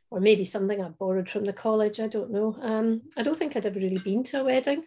or 0.10 0.20
maybe 0.20 0.44
something 0.44 0.82
I 0.82 0.90
borrowed 0.90 1.30
from 1.30 1.46
the 1.46 1.54
college. 1.54 2.00
I 2.00 2.08
don't 2.08 2.32
know. 2.32 2.58
Um, 2.62 3.02
I 3.18 3.24
don't 3.24 3.38
think 3.38 3.56
I'd 3.56 3.66
ever 3.66 3.80
really 3.80 3.98
been 3.98 4.24
to 4.26 4.42
a 4.42 4.44
wedding. 4.44 4.84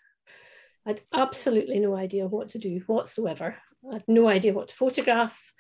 I'd 0.88 1.02
absolutely 1.12 1.78
no 1.80 1.94
idea 1.94 2.26
what 2.26 2.48
to 2.50 2.58
do 2.58 2.80
whatsoever. 2.86 3.56
I 3.90 3.94
had 3.94 4.04
no 4.08 4.26
idea 4.26 4.54
what 4.54 4.68
to 4.68 4.74
photograph. 4.74 5.52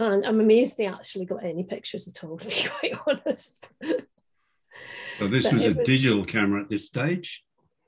And 0.00 0.26
I'm 0.26 0.40
amazed 0.40 0.76
they 0.76 0.86
actually 0.86 1.26
got 1.26 1.44
any 1.44 1.62
pictures 1.62 2.08
at 2.08 2.24
all, 2.24 2.36
to 2.38 2.48
be 2.48 2.68
quite 2.68 2.98
honest. 3.06 3.70
So 5.18 5.28
this 5.28 5.52
was 5.52 5.64
a 5.64 5.74
was, 5.74 5.86
digital 5.86 6.24
camera 6.24 6.62
at 6.62 6.68
this 6.68 6.88
stage? 6.88 7.44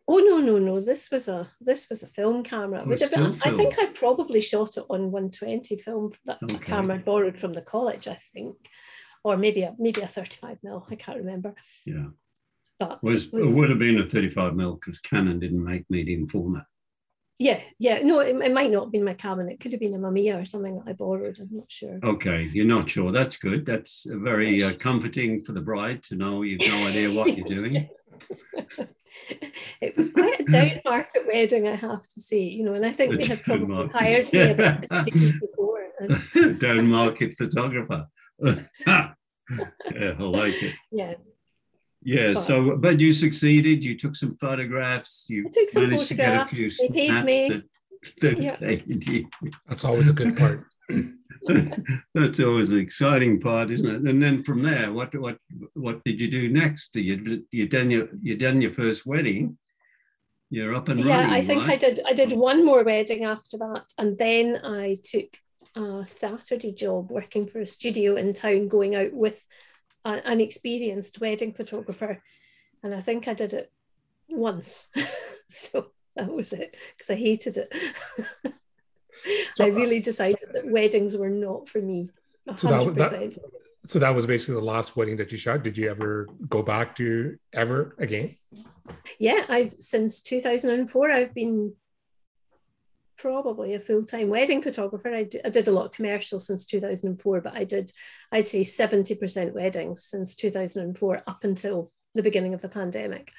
Oh 0.07 0.19
no, 0.19 0.39
no, 0.39 0.59
no. 0.59 0.81
This 0.81 1.11
was 1.11 1.27
a 1.27 1.51
this 1.61 1.89
was 1.91 2.05
a 2.05 2.09
film 2.09 2.45
camera. 2.45 2.83
Oh, 2.85 2.89
been, 2.89 2.99
film. 2.99 3.37
I 3.45 3.57
think 3.57 3.79
I 3.79 3.87
probably 3.87 4.41
shot 4.41 4.77
it 4.77 4.85
on 4.89 5.11
120 5.11 5.79
film 5.79 6.13
that 6.27 6.39
okay. 6.45 6.59
camera 6.59 6.99
borrowed 6.99 7.41
from 7.41 7.55
the 7.55 7.63
college, 7.63 8.07
I 8.07 8.19
think. 8.33 8.55
Or 9.25 9.37
maybe 9.37 9.63
a 9.63 9.75
maybe 9.79 10.01
a 10.01 10.07
35 10.07 10.59
mil. 10.63 10.87
I 10.91 10.95
can't 10.95 11.19
remember. 11.19 11.55
Yeah. 11.87 12.09
But 12.89 13.03
was, 13.03 13.25
it, 13.25 13.33
was, 13.33 13.55
it 13.55 13.59
would 13.59 13.71
have 13.71 13.79
been 13.79 13.99
a 14.01 14.07
35 14.07 14.55
mil 14.55 14.75
because 14.75 14.99
Canon 15.01 15.39
didn't 15.39 15.65
make 15.65 15.85
medium 15.91 16.27
format. 16.27 16.65
Yeah, 17.43 17.61
yeah. 17.79 18.01
No, 18.03 18.21
it, 18.21 18.37
it, 18.37 18.53
might 18.53 18.71
not 18.71 18.85
have 18.85 18.93
been 18.93 19.05
my 19.05 19.15
Canon. 19.15 19.49
It 19.49 19.59
could 19.59 19.73
have 19.73 19.81
been 19.81 19.95
a 19.95 19.99
Mamiya 19.99 20.41
or 20.41 20.45
something 20.45 20.77
that 20.77 20.89
I 20.89 20.93
borrowed. 20.93 21.39
I'm 21.41 21.49
not 21.51 21.71
sure. 21.71 21.99
Okay, 22.05 22.49
you're 22.53 22.65
not 22.65 22.89
sure. 22.89 23.11
That's 23.11 23.37
good. 23.37 23.67
That's 23.67 24.07
very 24.09 24.63
uh, 24.63 24.75
comforting 24.75 25.43
for 25.45 25.51
the 25.53 25.61
bride 25.61 26.05
to 26.05 26.15
know 26.15 26.43
you've 26.43 26.61
no 26.61 26.87
idea 26.87 27.13
what 27.13 27.37
you're 27.37 27.49
doing. 27.49 27.89
it 29.81 29.97
was 29.97 30.13
quite 30.13 30.39
a 30.39 30.45
down 30.45 30.81
market 30.85 31.27
wedding, 31.27 31.67
I 31.67 31.75
have 31.75 32.07
to 32.07 32.21
say. 32.21 32.43
You 32.43 32.65
know, 32.65 32.75
and 32.75 32.87
I 32.87 32.93
think 32.93 33.17
they 33.17 33.27
had 33.27 33.43
probably 33.43 33.67
market. 33.67 33.93
hired 33.93 34.33
me 34.33 34.51
about 34.51 34.81
six 35.05 35.41
before. 35.41 35.83
down 36.59 36.87
market 36.87 37.35
photographer. 37.37 38.07
yeah, 38.41 39.15
I 39.91 40.23
like 40.23 40.63
it. 40.63 40.75
Yeah. 40.93 41.15
Yeah, 42.05 42.35
but, 42.35 42.41
so 42.41 42.77
but 42.77 43.01
you 43.01 43.13
succeeded. 43.13 43.85
You 43.85 43.97
took 43.97 44.17
some 44.17 44.37
photographs. 44.37 45.27
You 45.29 45.49
took 45.53 45.71
some 45.71 45.85
managed 45.85 46.09
photographs. 46.09 46.51
to 46.51 46.55
get 46.57 46.63
a 46.63 46.71
few 46.71 46.89
they 46.89 46.95
paid 46.95 47.25
me. 47.25 47.49
That, 47.49 47.65
that 48.21 48.43
yeah. 48.43 48.57
paid 48.57 49.07
you. 49.07 49.29
That's 49.69 49.85
always 49.85 50.11
a 50.11 50.13
good 50.13 50.37
part. 50.37 50.67
That's 52.15 52.41
always 52.41 52.71
an 52.71 52.79
exciting 52.79 53.41
part, 53.41 53.71
isn't 53.71 53.87
it? 53.87 54.03
And 54.03 54.23
then 54.23 54.43
from 54.43 54.63
there, 54.63 54.93
what 54.93 55.15
what 55.15 55.39
what 55.75 56.03
did 56.05 56.21
you 56.21 56.31
do 56.31 56.49
next? 56.49 56.95
You 56.97 57.45
you 57.51 57.69
done 57.69 57.91
your 57.91 58.09
you 58.21 58.37
done 58.37 58.61
your 58.61 58.73
first 58.73 59.07
wedding. 59.07 59.59
You're 60.51 60.75
up 60.75 60.89
and 60.89 61.01
yeah, 61.01 61.17
running. 61.17 61.31
Yeah, 61.31 61.37
I 61.37 61.47
think 61.47 61.67
right? 61.67 61.71
I 61.71 61.77
did. 61.77 62.01
I 62.07 62.13
did 62.13 62.33
one 62.33 62.65
more 62.65 62.85
wedding 62.85 63.25
after 63.25 63.59
that, 63.59 63.85
and 63.99 64.19
then 64.19 64.61
I 64.63 64.99
took 65.03 65.29
a 65.77 66.05
Saturday 66.05 66.73
job 66.73 67.11
working 67.11 67.47
for 67.47 67.61
a 67.61 67.67
studio 67.67 68.17
in 68.17 68.35
town, 68.35 68.69
going 68.69 68.95
out 68.95 69.13
with 69.13 69.45
an 70.05 70.41
experienced 70.41 71.21
wedding 71.21 71.53
photographer, 71.53 72.23
and 72.83 72.95
I 72.95 73.01
think 73.01 73.29
I 73.29 73.35
did 73.35 73.53
it 73.53 73.73
once. 74.29 74.89
so 75.49 75.87
that 76.17 76.33
was 76.33 76.53
it 76.53 76.77
because 76.97 77.11
I 77.11 77.15
hated 77.15 77.57
it. 77.57 77.75
so, 79.55 79.65
I 79.65 79.69
really 79.69 80.01
decided 80.01 80.49
that 80.53 80.71
weddings 80.71 81.17
were 81.17 81.31
not 81.31 81.69
for 81.69 81.81
me. 81.81 82.11
100%. 82.49 82.59
So 82.59 82.69
that, 82.69 82.95
that, 82.97 83.39
so 83.87 83.99
that 83.99 84.15
was 84.15 84.27
basically 84.27 84.55
the 84.55 84.67
last 84.67 84.97
wedding 84.97 85.17
that 85.17 85.33
you 85.33 85.39
shot. 85.39 85.63
Did 85.63 85.77
you 85.77 85.91
ever 85.91 86.29
go 86.49 86.63
back 86.63 86.97
to 86.97 87.37
ever 87.53 87.95
again? 87.99 88.37
Yeah, 89.19 89.45
I've 89.49 89.75
since 89.79 90.23
2004. 90.23 91.11
I've 91.11 91.35
been 91.35 91.73
probably 93.23 93.75
a 93.75 93.81
full-time 93.81 94.29
wedding 94.29 94.61
photographer. 94.61 95.15
I, 95.15 95.23
did 95.23 95.69
a 95.69 95.71
lot 95.71 95.87
of 95.87 95.93
commercial 95.93 96.41
since 96.41 96.67
2004, 96.67 97.41
but 97.41 97.55
I 97.55 97.63
did, 97.63 97.93
I'd 98.33 98.49
say 98.49 98.63
70% 98.63 99.53
weddings 99.53 100.05
since 100.05 100.35
2004 100.35 101.23
up 101.29 101.45
until 101.45 101.93
the 102.17 102.23
beginning 102.25 102.53
of 102.53 102.63
the 102.63 102.69
pandemic. 102.69 103.31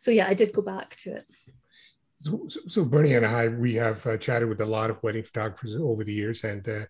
So 0.00 0.10
yeah, 0.10 0.26
I 0.26 0.34
did 0.34 0.52
go 0.52 0.60
back 0.60 0.96
to 0.96 1.18
it. 1.18 1.26
So, 2.16 2.48
so 2.66 2.84
Bernie 2.84 3.14
and 3.14 3.24
I, 3.24 3.46
we 3.46 3.76
have 3.76 4.04
uh, 4.04 4.16
chatted 4.16 4.48
with 4.48 4.60
a 4.60 4.66
lot 4.66 4.90
of 4.90 5.00
wedding 5.04 5.22
photographers 5.22 5.76
over 5.76 6.02
the 6.02 6.12
years, 6.12 6.42
and 6.42 6.68
uh, 6.68 6.86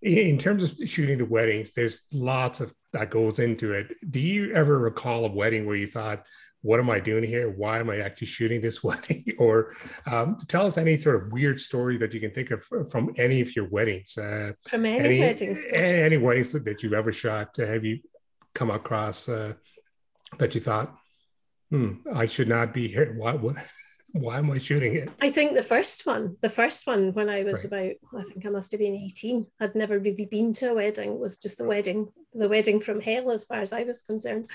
in 0.00 0.38
terms 0.38 0.62
of 0.62 0.88
shooting 0.88 1.18
the 1.18 1.26
weddings, 1.26 1.74
there's 1.74 2.06
lots 2.14 2.60
of 2.60 2.72
that 2.94 3.10
goes 3.10 3.38
into 3.40 3.74
it. 3.74 3.88
Do 4.10 4.20
you 4.20 4.54
ever 4.54 4.78
recall 4.78 5.26
a 5.26 5.32
wedding 5.32 5.66
where 5.66 5.76
you 5.76 5.86
thought, 5.86 6.24
what 6.62 6.78
am 6.78 6.90
I 6.90 7.00
doing 7.00 7.24
here? 7.24 7.48
Why 7.48 7.78
am 7.78 7.88
I 7.90 8.00
actually 8.00 8.26
shooting 8.26 8.60
this 8.60 8.84
wedding? 8.84 9.24
or 9.38 9.74
um, 10.06 10.36
tell 10.48 10.66
us 10.66 10.78
any 10.78 10.96
sort 10.96 11.16
of 11.16 11.32
weird 11.32 11.60
story 11.60 11.96
that 11.98 12.12
you 12.12 12.20
can 12.20 12.30
think 12.32 12.50
of 12.50 12.62
from 12.90 13.14
any 13.16 13.40
of 13.40 13.54
your 13.56 13.68
weddings. 13.68 14.16
Uh, 14.18 14.52
from 14.68 14.84
any, 14.84 14.98
any 15.00 15.20
weddings. 15.20 15.66
Any 15.72 16.16
weddings 16.16 16.52
that 16.52 16.82
you've 16.82 16.92
ever 16.92 17.12
shot. 17.12 17.58
Uh, 17.58 17.66
have 17.66 17.84
you 17.84 18.00
come 18.54 18.70
across 18.70 19.28
uh, 19.28 19.54
that 20.38 20.54
you 20.54 20.60
thought, 20.60 20.94
hmm, 21.70 21.94
I 22.12 22.26
should 22.26 22.48
not 22.48 22.74
be 22.74 22.88
here? 22.88 23.14
Why, 23.16 23.34
what, 23.34 23.56
why 24.12 24.38
am 24.38 24.50
I 24.50 24.58
shooting 24.58 24.96
it? 24.96 25.08
I 25.20 25.30
think 25.30 25.54
the 25.54 25.62
first 25.62 26.04
one, 26.04 26.36
the 26.42 26.48
first 26.48 26.86
one 26.86 27.14
when 27.14 27.30
I 27.30 27.42
was 27.42 27.64
right. 27.70 27.96
about, 28.12 28.20
I 28.20 28.22
think 28.24 28.44
I 28.44 28.50
must 28.50 28.72
have 28.72 28.80
been 28.80 28.94
18, 28.94 29.46
I'd 29.60 29.74
never 29.74 29.98
really 29.98 30.26
been 30.26 30.52
to 30.54 30.72
a 30.72 30.74
wedding, 30.74 31.12
it 31.12 31.18
was 31.18 31.38
just 31.38 31.58
the 31.58 31.64
wedding, 31.64 32.08
the 32.34 32.48
wedding 32.48 32.80
from 32.80 33.00
hell 33.00 33.30
as 33.30 33.44
far 33.44 33.60
as 33.60 33.72
I 33.72 33.84
was 33.84 34.02
concerned. 34.02 34.48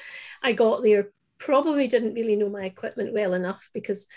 I 0.43 0.53
got 0.53 0.83
there 0.83 1.09
probably 1.37 1.87
didn't 1.87 2.13
really 2.13 2.35
know 2.35 2.49
my 2.49 2.65
equipment 2.65 3.13
well 3.13 3.33
enough 3.33 3.69
because 3.73 4.07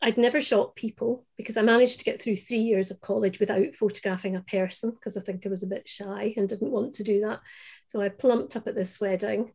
I'd 0.00 0.18
never 0.18 0.40
shot 0.40 0.76
people 0.76 1.26
because 1.36 1.56
I 1.56 1.62
managed 1.62 1.98
to 1.98 2.04
get 2.04 2.22
through 2.22 2.36
three 2.36 2.58
years 2.58 2.90
of 2.90 3.00
college 3.00 3.40
without 3.40 3.74
photographing 3.74 4.36
a 4.36 4.42
person 4.42 4.92
because 4.92 5.16
I 5.16 5.20
think 5.20 5.44
I 5.44 5.48
was 5.48 5.64
a 5.64 5.68
bit 5.68 5.88
shy 5.88 6.34
and 6.36 6.48
didn't 6.48 6.70
want 6.70 6.94
to 6.94 7.04
do 7.04 7.22
that. 7.22 7.40
So 7.86 8.00
I 8.00 8.08
plumped 8.08 8.54
up 8.54 8.68
at 8.68 8.76
this 8.76 9.00
wedding. 9.00 9.52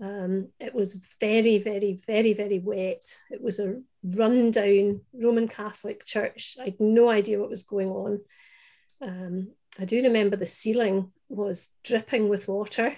Um, 0.00 0.48
it 0.60 0.74
was 0.74 0.98
very, 1.20 1.58
very, 1.58 2.00
very, 2.06 2.32
very 2.32 2.60
wet. 2.60 3.18
It 3.30 3.42
was 3.42 3.58
a 3.58 3.80
rundown 4.04 5.00
Roman 5.12 5.48
Catholic 5.48 6.04
church. 6.04 6.56
I 6.60 6.66
had 6.66 6.80
no 6.80 7.08
idea 7.08 7.40
what 7.40 7.50
was 7.50 7.64
going 7.64 7.88
on. 7.88 8.20
Um, 9.00 9.48
I 9.80 9.84
do 9.84 10.02
remember 10.02 10.36
the 10.36 10.46
ceiling 10.46 11.10
was 11.28 11.72
dripping 11.82 12.28
with 12.28 12.46
water 12.46 12.96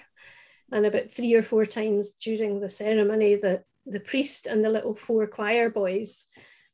and 0.71 0.85
about 0.85 1.11
three 1.11 1.33
or 1.33 1.43
four 1.43 1.65
times 1.65 2.13
during 2.13 2.59
the 2.59 2.69
ceremony, 2.69 3.35
the, 3.35 3.63
the 3.85 3.99
priest 3.99 4.47
and 4.47 4.63
the 4.63 4.69
little 4.69 4.95
four 4.95 5.27
choir 5.27 5.69
boys 5.69 6.27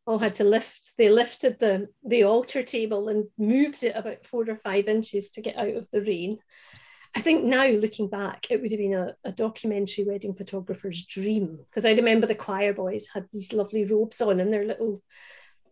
all 0.07 0.19
had 0.19 0.33
to 0.35 0.43
lift, 0.43 0.93
they 0.97 1.09
lifted 1.09 1.59
the, 1.59 1.87
the 2.03 2.23
altar 2.23 2.63
table 2.63 3.09
and 3.09 3.25
moved 3.37 3.83
it 3.83 3.95
about 3.95 4.25
four 4.25 4.49
or 4.49 4.55
five 4.55 4.87
inches 4.87 5.31
to 5.31 5.41
get 5.41 5.57
out 5.57 5.75
of 5.75 5.89
the 5.91 6.01
rain. 6.01 6.39
I 7.15 7.19
think 7.19 7.43
now 7.43 7.67
looking 7.67 8.07
back, 8.07 8.47
it 8.49 8.61
would 8.61 8.71
have 8.71 8.79
been 8.79 8.93
a, 8.93 9.15
a 9.25 9.31
documentary 9.31 10.05
wedding 10.05 10.33
photographer's 10.33 11.05
dream 11.05 11.59
because 11.69 11.85
I 11.85 11.91
remember 11.91 12.25
the 12.25 12.35
choir 12.35 12.73
boys 12.73 13.09
had 13.13 13.27
these 13.31 13.51
lovely 13.51 13.83
robes 13.85 14.21
on 14.21 14.39
and 14.39 14.51
their 14.51 14.65
little 14.65 15.03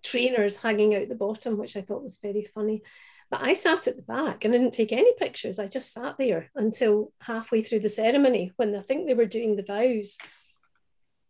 trainers 0.04 0.58
hanging 0.58 0.96
out 0.96 1.08
the 1.08 1.16
bottom, 1.16 1.58
which 1.58 1.78
I 1.78 1.82
thought 1.82 2.04
was 2.04 2.20
very 2.22 2.48
funny. 2.54 2.84
But 3.30 3.44
I 3.44 3.54
sat 3.54 3.88
at 3.88 3.96
the 3.96 4.02
back 4.02 4.44
and 4.44 4.54
didn't 4.54 4.72
take 4.72 4.92
any 4.92 5.14
pictures. 5.14 5.60
I 5.60 5.68
just 5.68 5.94
sat 5.94 6.18
there 6.18 6.50
until 6.56 7.12
halfway 7.22 7.62
through 7.62 7.82
the 7.82 7.90
ceremony 7.90 8.52
when 8.56 8.76
I 8.76 8.82
think 8.82 9.06
they 9.06 9.14
were 9.14 9.26
doing 9.26 9.56
the 9.56 9.64
vows. 9.64 10.18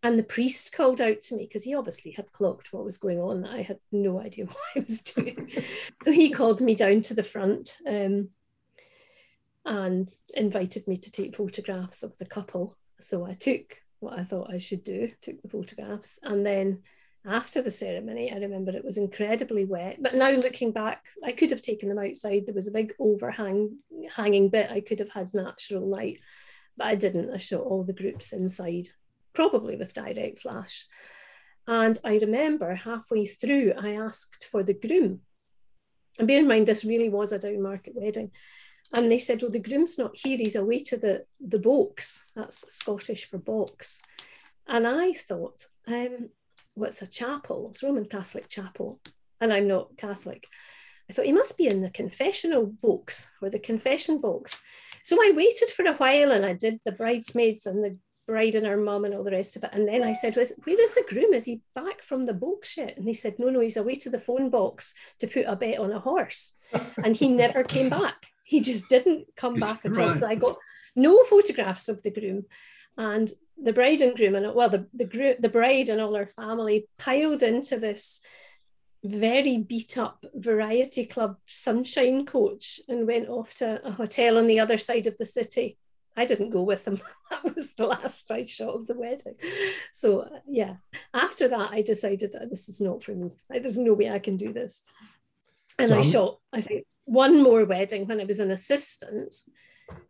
And 0.01 0.17
the 0.17 0.23
priest 0.23 0.73
called 0.73 1.01
out 1.01 1.21
to 1.23 1.35
me 1.35 1.43
because 1.43 1.65
he 1.65 1.75
obviously 1.75 2.11
had 2.11 2.31
clocked 2.31 2.71
what 2.71 2.85
was 2.85 2.97
going 2.97 3.19
on. 3.19 3.43
I 3.43 3.63
had 3.63 3.79
no 3.91 4.21
idea 4.21 4.45
what 4.45 4.57
I 4.75 4.79
was 4.79 5.01
doing. 5.01 5.51
so 6.03 6.11
he 6.11 6.29
called 6.29 6.61
me 6.61 6.73
down 6.73 7.01
to 7.03 7.13
the 7.13 7.23
front 7.23 7.77
um, 7.85 8.29
and 9.65 10.09
invited 10.33 10.87
me 10.87 10.95
to 10.95 11.11
take 11.11 11.35
photographs 11.35 12.03
of 12.03 12.17
the 12.17 12.25
couple. 12.25 12.77
So 13.01 13.25
I 13.25 13.33
took 13.33 13.75
what 13.99 14.17
I 14.17 14.23
thought 14.23 14.53
I 14.53 14.59
should 14.59 14.85
do, 14.85 15.11
took 15.21 15.41
the 15.41 15.49
photographs, 15.49 16.19
and 16.23 16.45
then 16.45 16.83
after 17.25 17.61
the 17.61 17.71
ceremony. 17.71 18.31
I 18.31 18.37
remember 18.37 18.71
it 18.71 18.85
was 18.85 18.97
incredibly 18.97 19.65
wet. 19.65 20.01
But 20.01 20.15
now 20.15 20.31
looking 20.31 20.71
back, 20.71 21.05
I 21.23 21.31
could 21.31 21.51
have 21.51 21.61
taken 21.61 21.89
them 21.89 21.99
outside. 21.99 22.45
There 22.45 22.55
was 22.55 22.67
a 22.67 22.71
big 22.71 22.93
overhang 22.99 23.77
hanging 24.09 24.49
bit. 24.49 24.71
I 24.71 24.81
could 24.81 24.99
have 24.99 25.09
had 25.09 25.33
natural 25.33 25.87
light, 25.87 26.19
but 26.77 26.87
I 26.87 26.95
didn't. 26.95 27.31
I 27.31 27.37
shot 27.37 27.61
all 27.61 27.83
the 27.83 27.93
groups 27.93 28.33
inside, 28.33 28.89
probably 29.33 29.75
with 29.75 29.93
direct 29.93 30.39
flash. 30.39 30.87
And 31.67 31.99
I 32.03 32.17
remember 32.17 32.73
halfway 32.73 33.25
through, 33.25 33.73
I 33.79 33.91
asked 33.91 34.47
for 34.49 34.63
the 34.63 34.73
groom. 34.73 35.21
And 36.17 36.27
bear 36.27 36.39
in 36.39 36.47
mind, 36.47 36.67
this 36.67 36.83
really 36.83 37.09
was 37.09 37.31
a 37.31 37.39
down 37.39 37.61
market 37.61 37.93
wedding. 37.95 38.31
And 38.91 39.11
they 39.11 39.19
said, 39.19 39.41
well, 39.41 39.51
the 39.51 39.59
groom's 39.59 39.99
not 39.99 40.11
here. 40.15 40.37
He's 40.37 40.55
away 40.55 40.79
to 40.79 40.97
the, 40.97 41.25
the 41.39 41.59
box. 41.59 42.27
That's 42.35 42.73
Scottish 42.73 43.29
for 43.29 43.37
box. 43.37 44.01
And 44.67 44.87
I 44.87 45.13
thought, 45.13 45.67
um, 45.87 46.29
what's 46.75 47.01
a 47.01 47.07
chapel? 47.07 47.69
It's 47.71 47.83
Roman 47.83 48.05
Catholic 48.05 48.49
chapel, 48.49 48.99
and 49.41 49.53
I'm 49.53 49.67
not 49.67 49.97
Catholic. 49.97 50.47
I 51.09 51.13
thought 51.13 51.25
he 51.25 51.31
must 51.31 51.57
be 51.57 51.67
in 51.67 51.81
the 51.81 51.89
confessional 51.89 52.67
box 52.67 53.31
or 53.41 53.49
the 53.49 53.59
confession 53.59 54.21
box. 54.21 54.61
So 55.03 55.17
I 55.17 55.31
waited 55.35 55.69
for 55.69 55.85
a 55.85 55.95
while 55.95 56.31
and 56.31 56.45
I 56.45 56.53
did 56.53 56.79
the 56.85 56.91
bridesmaids 56.91 57.65
and 57.65 57.83
the 57.83 57.97
bride 58.27 58.53
and 58.53 58.67
her 58.67 58.77
mum 58.77 59.05
and 59.05 59.15
all 59.15 59.23
the 59.23 59.31
rest 59.31 59.55
of 59.55 59.63
it. 59.63 59.71
And 59.73 59.87
then 59.87 60.03
I 60.03 60.13
said, 60.13 60.35
Where 60.35 60.81
is 60.81 60.93
the 60.93 61.05
groom? 61.09 61.33
Is 61.33 61.45
he 61.45 61.61
back 61.73 62.03
from 62.03 62.23
the 62.23 62.33
box 62.33 62.77
yet? 62.77 62.95
And 62.95 63.07
he 63.07 63.13
said, 63.13 63.39
No, 63.39 63.49
no, 63.49 63.59
he's 63.59 63.77
away 63.77 63.95
to 63.95 64.11
the 64.11 64.19
phone 64.19 64.51
box 64.51 64.93
to 65.19 65.27
put 65.27 65.45
a 65.47 65.55
bet 65.55 65.79
on 65.79 65.91
a 65.91 65.99
horse. 65.99 66.53
And 67.03 67.15
he 67.15 67.27
never 67.27 67.63
came 67.63 67.89
back. 67.89 68.27
he 68.43 68.61
just 68.61 68.87
didn't 68.87 69.25
come 69.35 69.55
back 69.55 69.83
at 69.85 69.97
all. 69.97 70.15
So 70.15 70.27
I 70.27 70.35
got 70.35 70.57
no 70.95 71.23
photographs 71.23 71.89
of 71.89 72.03
the 72.03 72.11
groom. 72.11 72.45
And 72.97 73.31
the 73.63 73.73
bride 73.73 74.01
and 74.01 74.15
groom, 74.15 74.35
and 74.35 74.53
well, 74.53 74.69
the, 74.69 74.87
the, 74.93 75.05
group, 75.05 75.39
the 75.39 75.49
bride 75.49 75.89
and 75.89 75.99
all 76.01 76.15
her 76.15 76.25
family 76.25 76.87
piled 76.97 77.43
into 77.43 77.77
this 77.77 78.21
very 79.03 79.57
beat 79.57 79.97
up 79.97 80.25
variety 80.33 81.05
club 81.05 81.37
sunshine 81.45 82.25
coach 82.25 82.81
and 82.89 83.07
went 83.07 83.29
off 83.29 83.53
to 83.55 83.85
a 83.85 83.91
hotel 83.91 84.37
on 84.37 84.47
the 84.47 84.59
other 84.59 84.77
side 84.77 85.07
of 85.07 85.17
the 85.17 85.25
city. 85.25 85.77
I 86.17 86.25
didn't 86.25 86.49
go 86.49 86.63
with 86.63 86.83
them. 86.83 86.99
that 87.31 87.55
was 87.55 87.73
the 87.73 87.87
last 87.87 88.29
I 88.31 88.45
shot 88.45 88.75
of 88.75 88.87
the 88.87 88.95
wedding. 88.95 89.35
So 89.93 90.27
yeah, 90.47 90.75
after 91.13 91.47
that, 91.47 91.71
I 91.71 91.81
decided 91.81 92.33
that 92.33 92.49
this 92.49 92.67
is 92.67 92.81
not 92.81 93.03
for 93.03 93.13
me. 93.13 93.31
There's 93.49 93.77
no 93.77 93.93
way 93.93 94.09
I 94.09 94.19
can 94.19 94.35
do 94.35 94.51
this. 94.51 94.83
And 95.77 95.89
so 95.89 95.97
I 95.97 96.01
shot, 96.01 96.39
I 96.51 96.61
think, 96.61 96.85
one 97.05 97.41
more 97.41 97.63
wedding 97.63 98.05
when 98.05 98.19
I 98.19 98.25
was 98.25 98.39
an 98.39 98.51
assistant, 98.51 99.35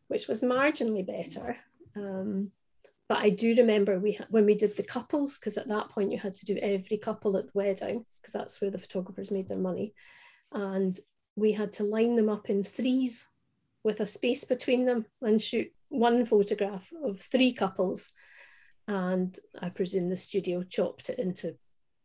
which 0.07 0.27
was 0.27 0.41
marginally 0.41 1.05
better. 1.05 1.57
Um, 1.95 2.51
but 3.09 3.17
I 3.17 3.31
do 3.31 3.55
remember 3.55 3.99
we 3.99 4.19
when 4.29 4.45
we 4.45 4.53
did 4.53 4.77
the 4.77 4.83
couples 4.83 5.37
because 5.37 5.57
at 5.57 5.67
that 5.67 5.89
point 5.89 6.11
you 6.11 6.19
had 6.19 6.35
to 6.35 6.45
do 6.45 6.57
every 6.61 6.97
couple 6.97 7.35
at 7.37 7.47
the 7.47 7.51
wedding 7.55 8.05
because 8.21 8.33
that's 8.33 8.61
where 8.61 8.69
the 8.69 8.77
photographers 8.77 9.31
made 9.31 9.49
their 9.49 9.57
money, 9.57 9.93
and 10.53 10.97
we 11.35 11.51
had 11.51 11.73
to 11.73 11.83
line 11.83 12.15
them 12.15 12.29
up 12.29 12.49
in 12.49 12.63
threes 12.63 13.27
with 13.83 13.99
a 13.99 14.05
space 14.05 14.43
between 14.43 14.85
them 14.85 15.05
and 15.21 15.41
shoot 15.41 15.71
one 15.89 16.23
photograph 16.23 16.87
of 17.03 17.19
three 17.19 17.51
couples, 17.51 18.11
and 18.87 19.37
I 19.59 19.69
presume 19.69 20.09
the 20.09 20.15
studio 20.15 20.61
chopped 20.61 21.09
it 21.09 21.17
into 21.17 21.55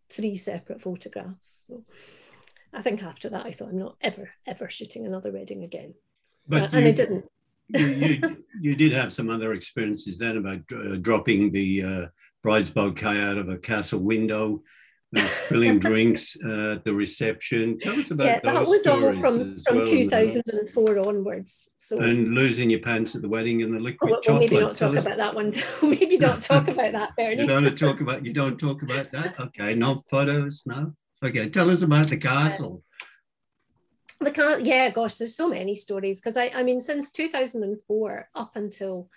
three 0.09 0.37
separate 0.37 0.81
photographs. 0.81 1.67
So 1.69 1.85
I 2.73 2.81
think 2.81 3.03
after 3.03 3.29
that 3.29 3.45
I 3.45 3.53
thought 3.53 3.69
I'm 3.69 3.79
not 3.79 3.97
ever 4.01 4.31
ever 4.47 4.71
shooting 4.71 5.05
another 5.05 5.31
wedding 5.31 5.65
again, 5.65 5.93
but 6.49 6.63
uh, 6.63 6.69
you, 6.73 6.79
and 6.79 6.89
I 6.89 6.93
didn't 6.93 7.27
you, 7.69 7.87
you, 7.87 8.45
you, 8.61 8.75
did 8.77 8.93
have 8.93 9.13
some 9.13 9.31
other 9.31 9.55
experiences 9.55 10.19
then 10.19 10.37
about 10.37 10.61
uh, 10.73 10.97
dropping 10.97 11.51
the 11.53 11.83
uh, 11.83 12.07
bride's 12.43 12.71
bouquet 12.71 13.23
out 13.23 13.39
of 13.39 13.49
a 13.49 13.57
castle 13.57 14.01
window, 14.01 14.63
uh, 15.17 15.27
spilling 15.27 15.79
drinks 15.81 16.37
uh, 16.45 16.73
at 16.73 16.85
the 16.85 16.93
reception. 16.93 17.79
Tell 17.79 17.99
us 17.99 18.11
about 18.11 18.27
yeah, 18.27 18.41
that 18.43 18.67
was 18.67 18.87
all 18.87 19.13
from, 19.15 19.59
from 19.59 19.77
well, 19.79 19.87
2004 19.87 20.99
onwards. 20.99 21.71
So 21.79 21.99
and 21.99 22.35
losing 22.35 22.71
your 22.71 22.81
pants 22.81 23.15
at 23.15 23.23
the 23.23 23.29
wedding 23.29 23.63
and 23.63 23.75
the 23.75 23.81
liquid 23.81 24.11
well, 24.11 24.21
chocolate. 24.21 24.51
Maybe 24.51 24.63
not 24.63 24.75
talk 24.75 24.97
us. 24.97 25.07
about 25.07 25.17
that 25.17 25.35
one. 25.35 25.55
maybe 25.83 26.19
don't 26.19 26.43
talk 26.43 26.69
about 26.69 26.93
that, 26.93 27.11
Bernie. 27.17 27.43
you 27.43 27.49
don't 27.49 27.79
talk 27.79 28.01
about 28.01 28.25
you 28.25 28.33
don't 28.33 28.59
talk 28.59 28.83
about 28.83 29.11
that. 29.13 29.39
Okay, 29.41 29.75
no 29.75 30.03
photos, 30.11 30.65
no. 30.67 30.95
Okay, 31.25 31.49
tell 31.49 31.71
us 31.71 31.83
about 31.83 32.09
the 32.09 32.19
castle 32.19 32.83
the 34.21 34.31
can 34.31 34.65
yeah 34.65 34.91
gosh 34.91 35.17
there's 35.17 35.37
so 35.37 35.49
many 35.49 35.75
stories 35.75 36.21
because 36.21 36.37
I, 36.37 36.51
I 36.55 36.63
mean 36.63 36.81
since 36.81 37.11
2004 37.11 38.29
up 38.35 38.57
until 38.57 39.09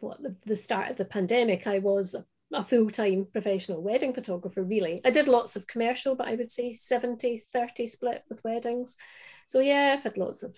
what 0.00 0.22
the, 0.22 0.36
the 0.46 0.56
start 0.56 0.90
of 0.90 0.96
the 0.96 1.04
pandemic 1.04 1.66
i 1.66 1.78
was 1.78 2.14
a, 2.14 2.24
a, 2.52 2.64
full-time 2.64 3.26
professional 3.32 3.82
wedding 3.82 4.12
photographer 4.12 4.62
really. 4.62 5.00
I 5.04 5.10
did 5.10 5.28
lots 5.28 5.56
of 5.56 5.66
commercial 5.66 6.14
but 6.14 6.28
i 6.28 6.34
would 6.34 6.50
say 6.50 6.72
70 6.72 7.38
30 7.38 7.86
split 7.86 8.22
with 8.28 8.44
weddings. 8.44 8.96
So 9.46 9.60
yeah 9.60 9.94
i've 9.96 10.04
had 10.04 10.16
lots 10.16 10.42
of 10.42 10.56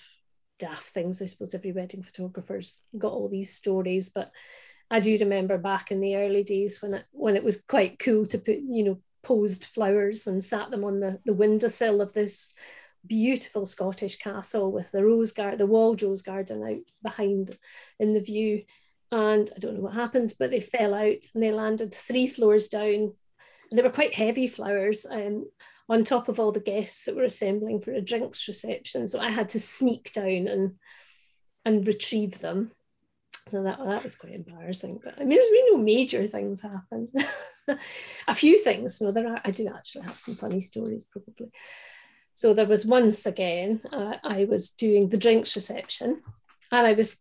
daft 0.59 0.89
things 0.89 1.21
i 1.21 1.27
suppose 1.27 1.55
every 1.55 1.73
wedding 1.73 2.03
photographer's 2.03 2.79
got 2.97 3.13
all 3.13 3.29
these 3.29 3.53
stories 3.53 4.09
but 4.09 4.31
i 4.91 5.01
do 5.01 5.19
remember 5.19 5.59
back 5.59 5.91
in 5.91 6.01
the 6.01 6.17
early 6.17 6.43
days 6.45 6.81
when 6.81 6.95
it 6.95 7.05
when 7.13 7.37
it 7.37 7.45
was 7.45 7.61
quite 7.61 7.99
cool 7.99 8.25
to 8.25 8.39
put 8.39 8.57
you 8.57 8.85
know 8.85 8.99
posed 9.23 9.67
flowers 9.67 10.29
and 10.29 10.43
sat 10.43 10.71
them 10.71 10.85
on 10.85 11.01
the, 11.01 11.19
the 11.27 11.35
windowsill 11.35 12.01
of 12.01 12.13
this 12.13 12.55
beautiful 13.07 13.67
Scottish 13.67 14.17
castle 14.17 14.73
with 14.73 14.91
the 14.93 15.05
rose 15.05 15.33
garden, 15.33 15.59
the 15.59 15.67
walled 15.67 16.03
rose 16.03 16.23
garden 16.23 16.63
out 16.63 16.83
behind 17.03 17.57
in 17.99 18.13
the 18.13 18.21
view. 18.21 18.65
And 19.13 19.51
I 19.55 19.59
don't 19.59 19.75
know 19.75 19.83
what 19.83 19.95
happened, 19.95 20.35
but 20.39 20.51
they 20.51 20.61
fell 20.61 20.95
out 20.95 21.25
and 21.35 21.43
they 21.43 21.53
landed 21.53 21.95
three 21.95 22.27
floors 22.27 22.69
down. 22.69 23.15
They 23.73 23.83
were 23.83 23.91
quite 23.91 24.15
heavy 24.15 24.49
flowers 24.49 25.07
um, 25.09 25.47
on 25.89 26.05
top 26.05 26.29
of 26.29 26.41
all 26.41 26.53
the 26.53 26.61
guests 26.61 27.05
that 27.05 27.17
were 27.17 27.25
assembling 27.25 27.81
for 27.81 27.93
a 27.93 28.00
drinks 28.00 28.47
reception. 28.49 29.07
So 29.09 29.21
I 29.21 29.30
had 29.30 29.50
to 29.50 29.61
sneak 29.61 30.13
down 30.13 30.49
and 30.49 30.73
and 31.65 31.87
retrieve 31.87 32.39
them. 32.39 32.71
So 33.49 33.63
that, 33.63 33.78
that 33.78 34.02
was 34.02 34.17
quite 34.17 34.35
embarrassing. 34.35 35.00
But 35.04 35.15
I 35.19 35.21
mean, 35.21 35.37
there's 35.37 35.50
been 35.50 35.67
no 35.73 35.78
major 35.78 36.26
things 36.26 36.63
happen. 36.63 37.09
a 38.28 38.35
few 38.35 38.59
things. 38.63 39.00
No, 39.00 39.11
there 39.11 39.28
are. 39.28 39.41
I 39.45 39.50
do 39.50 39.69
actually 39.69 40.04
have 40.04 40.19
some 40.19 40.35
funny 40.35 40.61
stories, 40.61 41.04
probably. 41.04 41.50
So 42.37 42.53
there 42.53 42.67
was 42.67 42.85
once 42.85 43.25
again, 43.25 43.81
uh, 43.91 44.17
I 44.23 44.45
was 44.45 44.71
doing 44.71 45.09
the 45.09 45.17
drinks 45.17 45.57
reception 45.57 46.21
and 46.71 46.87
I 46.87 46.93
was, 46.93 47.17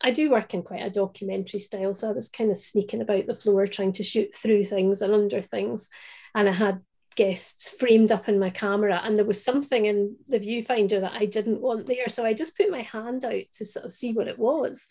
I 0.00 0.12
do 0.12 0.30
work 0.30 0.54
in 0.54 0.62
quite 0.62 0.82
a 0.82 0.88
documentary 0.88 1.60
style. 1.60 1.92
So 1.92 2.08
I 2.08 2.12
was 2.12 2.30
kind 2.30 2.50
of 2.50 2.56
sneaking 2.56 3.02
about 3.02 3.26
the 3.26 3.36
floor 3.36 3.66
trying 3.66 3.92
to 3.92 4.02
shoot 4.02 4.34
through 4.34 4.64
things 4.64 5.02
and 5.02 5.12
under 5.12 5.42
things. 5.42 5.90
And 6.34 6.48
I 6.48 6.52
had 6.52 6.80
guests 7.16 7.68
framed 7.68 8.12
up 8.12 8.26
in 8.26 8.38
my 8.38 8.48
camera 8.48 8.98
and 9.04 9.14
there 9.14 9.26
was 9.26 9.44
something 9.44 9.84
in 9.84 10.16
the 10.26 10.40
viewfinder 10.40 11.02
that 11.02 11.12
I 11.12 11.26
didn't 11.26 11.60
want 11.60 11.86
there. 11.86 12.08
So 12.08 12.24
I 12.24 12.32
just 12.32 12.56
put 12.56 12.70
my 12.70 12.80
hand 12.80 13.26
out 13.26 13.44
to 13.58 13.66
sort 13.66 13.84
of 13.84 13.92
see 13.92 14.14
what 14.14 14.28
it 14.28 14.38
was. 14.38 14.88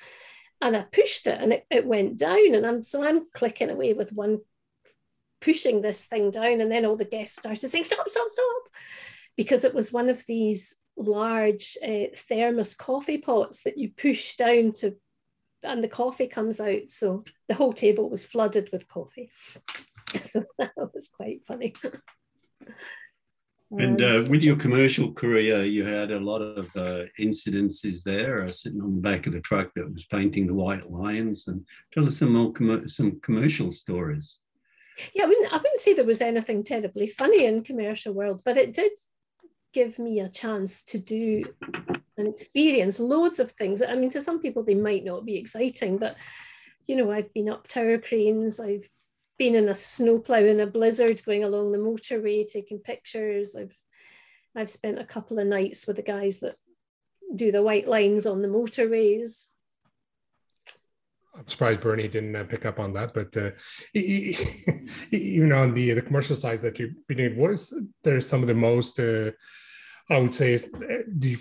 And 0.61 0.77
I 0.77 0.83
pushed 0.83 1.25
it 1.25 1.41
and 1.41 1.53
it, 1.53 1.65
it 1.71 1.87
went 1.87 2.19
down. 2.19 2.53
And 2.53 2.67
I'm 2.67 2.83
so 2.83 3.03
I'm 3.03 3.25
clicking 3.33 3.71
away 3.71 3.93
with 3.93 4.13
one 4.13 4.41
pushing 5.41 5.81
this 5.81 6.05
thing 6.05 6.29
down. 6.29 6.61
And 6.61 6.71
then 6.71 6.85
all 6.85 6.97
the 6.97 7.03
guests 7.03 7.39
started 7.39 7.67
saying, 7.67 7.85
stop, 7.85 8.07
stop, 8.07 8.29
stop 8.29 8.69
because 9.37 9.65
it 9.65 9.73
was 9.73 9.91
one 9.91 10.09
of 10.09 10.23
these 10.27 10.79
large 10.95 11.77
uh, 11.85 12.05
thermos 12.15 12.75
coffee 12.75 13.17
pots 13.17 13.63
that 13.63 13.77
you 13.77 13.89
push 13.89 14.35
down 14.35 14.71
to 14.73 14.95
and 15.63 15.83
the 15.83 15.87
coffee 15.87 16.27
comes 16.27 16.59
out. 16.59 16.89
So 16.89 17.23
the 17.47 17.55
whole 17.55 17.73
table 17.73 18.09
was 18.09 18.25
flooded 18.25 18.69
with 18.71 18.87
coffee. 18.87 19.31
So 20.21 20.43
that 20.59 20.73
was 20.77 21.07
quite 21.07 21.43
funny. 21.43 21.73
And 23.79 23.99
uh, 24.03 24.17
um, 24.17 24.25
with 24.25 24.43
your 24.43 24.55
commercial 24.55 25.11
career 25.11 25.63
you 25.63 25.83
had 25.83 26.11
a 26.11 26.19
lot 26.19 26.41
of 26.41 26.67
uh, 26.75 27.05
incidences 27.19 28.03
there 28.03 28.43
uh, 28.43 28.51
sitting 28.51 28.81
on 28.81 28.93
the 28.93 29.01
back 29.01 29.25
of 29.25 29.33
the 29.33 29.41
truck 29.41 29.71
that 29.75 29.91
was 29.91 30.05
painting 30.05 30.45
the 30.45 30.53
white 30.53 30.91
lions 30.91 31.47
and 31.47 31.65
tell 31.91 32.05
us 32.05 32.19
some 32.19 32.33
more 32.33 32.53
com- 32.53 32.87
some 32.87 33.19
commercial 33.21 33.71
stories. 33.71 34.37
Yeah 35.15 35.23
I 35.23 35.27
wouldn't, 35.27 35.51
I 35.51 35.57
wouldn't 35.57 35.79
say 35.79 35.93
there 35.93 36.05
was 36.05 36.21
anything 36.21 36.63
terribly 36.63 37.07
funny 37.07 37.45
in 37.45 37.63
commercial 37.63 38.13
world 38.13 38.41
but 38.45 38.57
it 38.57 38.73
did 38.73 38.91
give 39.73 39.99
me 39.99 40.19
a 40.19 40.29
chance 40.29 40.83
to 40.83 40.99
do 40.99 41.43
and 42.17 42.27
experience 42.27 42.99
loads 42.99 43.39
of 43.39 43.51
things. 43.51 43.81
I 43.81 43.95
mean, 43.95 44.09
to 44.11 44.21
some 44.21 44.39
people, 44.39 44.63
they 44.63 44.75
might 44.75 45.03
not 45.03 45.25
be 45.25 45.35
exciting, 45.35 45.97
but 45.97 46.15
you 46.85 46.95
know, 46.95 47.11
I've 47.11 47.33
been 47.33 47.49
up 47.49 47.67
tower 47.67 47.97
cranes, 47.97 48.59
I've 48.59 48.87
been 49.37 49.55
in 49.55 49.69
a 49.69 49.75
snowplow 49.75 50.37
in 50.37 50.59
a 50.59 50.67
blizzard 50.67 51.23
going 51.25 51.43
along 51.43 51.71
the 51.71 51.77
motorway 51.77 52.45
taking 52.45 52.79
pictures. 52.79 53.55
I've 53.55 53.77
I've 54.55 54.69
spent 54.69 54.99
a 54.99 55.05
couple 55.05 55.39
of 55.39 55.47
nights 55.47 55.87
with 55.87 55.95
the 55.95 56.03
guys 56.03 56.39
that 56.39 56.55
do 57.35 57.51
the 57.51 57.63
white 57.63 57.87
lines 57.87 58.27
on 58.27 58.41
the 58.41 58.47
motorways. 58.47 59.47
I'm 61.35 61.47
surprised 61.47 61.81
Bernie 61.81 62.07
didn't 62.07 62.35
uh, 62.35 62.43
pick 62.43 62.63
up 62.63 62.79
on 62.79 62.93
that, 62.93 63.13
but 63.15 63.35
uh, 63.35 63.51
even 63.95 65.51
on 65.51 65.73
the 65.73 65.93
the 65.93 66.01
commercial 66.01 66.35
side 66.35 66.61
that 66.61 66.77
you've 66.77 67.07
been 67.07 67.17
doing, 67.17 67.37
what 67.37 67.51
is 67.51 67.73
there's 68.03 68.27
some 68.27 68.41
of 68.41 68.47
the 68.47 68.53
most 68.53 68.99
uh, 68.99 69.31
I 70.09 70.19
would 70.19 70.35
say, 70.35 70.55
uh, 70.55 71.03
do 71.17 71.29
you 71.29 71.37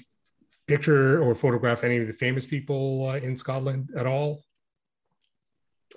picture 0.67 1.23
or 1.23 1.35
photograph 1.35 1.85
any 1.85 1.99
of 1.99 2.07
the 2.07 2.13
famous 2.13 2.47
people 2.47 3.09
uh, 3.09 3.17
in 3.17 3.37
Scotland 3.37 3.91
at 3.97 4.07
all? 4.07 4.43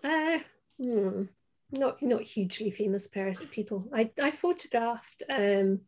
Uh, 0.03 0.39
hmm, 0.77 1.23
not 1.71 2.01
not 2.01 2.21
hugely 2.21 2.71
famous 2.71 3.07
people. 3.51 3.87
I 3.93 4.11
I 4.21 4.31
photographed. 4.31 5.23
Um, 5.29 5.81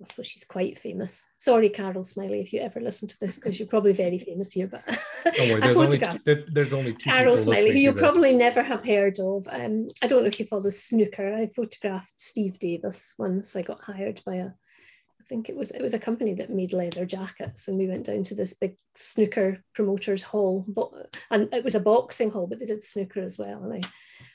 I 0.00 0.04
suppose 0.04 0.28
she's 0.28 0.44
quite 0.44 0.78
famous. 0.78 1.28
Sorry, 1.38 1.68
Carol 1.70 2.04
Smillie, 2.04 2.40
if 2.40 2.52
you 2.52 2.60
ever 2.60 2.80
listen 2.80 3.08
to 3.08 3.18
this, 3.18 3.36
because 3.36 3.58
you're 3.58 3.66
probably 3.66 3.92
very 3.92 4.20
famous 4.20 4.52
here. 4.52 4.68
But 4.68 4.84
worry, 5.26 5.60
there's, 5.60 5.76
only, 5.76 6.44
there's 6.52 6.72
only 6.72 6.92
two 6.92 7.10
Carol 7.10 7.34
Smillie, 7.34 7.72
who 7.72 7.78
you 7.78 7.92
probably 7.92 8.32
never 8.32 8.62
have 8.62 8.84
heard 8.84 9.18
of. 9.18 9.48
Um, 9.50 9.88
I 10.00 10.06
don't 10.06 10.22
know 10.22 10.28
if 10.28 10.38
you 10.38 10.46
follow 10.46 10.70
snooker. 10.70 11.34
I 11.34 11.48
photographed 11.48 12.12
Steve 12.14 12.60
Davis 12.60 13.14
once. 13.18 13.56
I 13.56 13.62
got 13.62 13.80
hired 13.80 14.20
by 14.24 14.36
a 14.36 14.50
think 15.28 15.48
it 15.48 15.56
was 15.56 15.70
it 15.70 15.82
was 15.82 15.94
a 15.94 15.98
company 15.98 16.34
that 16.34 16.50
made 16.50 16.72
leather 16.72 17.04
jackets, 17.04 17.68
and 17.68 17.78
we 17.78 17.88
went 17.88 18.06
down 18.06 18.24
to 18.24 18.34
this 18.34 18.54
big 18.54 18.76
snooker 18.94 19.62
promoters 19.74 20.22
hall, 20.22 20.64
but 20.68 21.16
and 21.30 21.52
it 21.52 21.64
was 21.64 21.74
a 21.74 21.80
boxing 21.80 22.30
hall, 22.30 22.46
but 22.46 22.58
they 22.58 22.66
did 22.66 22.82
snooker 22.82 23.20
as 23.20 23.38
well. 23.38 23.62
And 23.62 23.84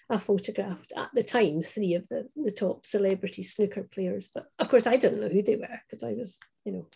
I, 0.09 0.15
I 0.15 0.17
photographed 0.19 0.93
at 0.95 1.09
the 1.13 1.23
time 1.23 1.61
three 1.61 1.95
of 1.95 2.07
the 2.09 2.29
the 2.35 2.51
top 2.51 2.85
celebrity 2.85 3.43
snooker 3.43 3.83
players, 3.83 4.29
but 4.33 4.47
of 4.59 4.69
course 4.69 4.87
I 4.87 4.97
didn't 4.97 5.21
know 5.21 5.29
who 5.29 5.41
they 5.41 5.55
were 5.55 5.81
because 5.87 6.03
I 6.03 6.13
was 6.13 6.39
you 6.65 6.71
know, 6.71 6.87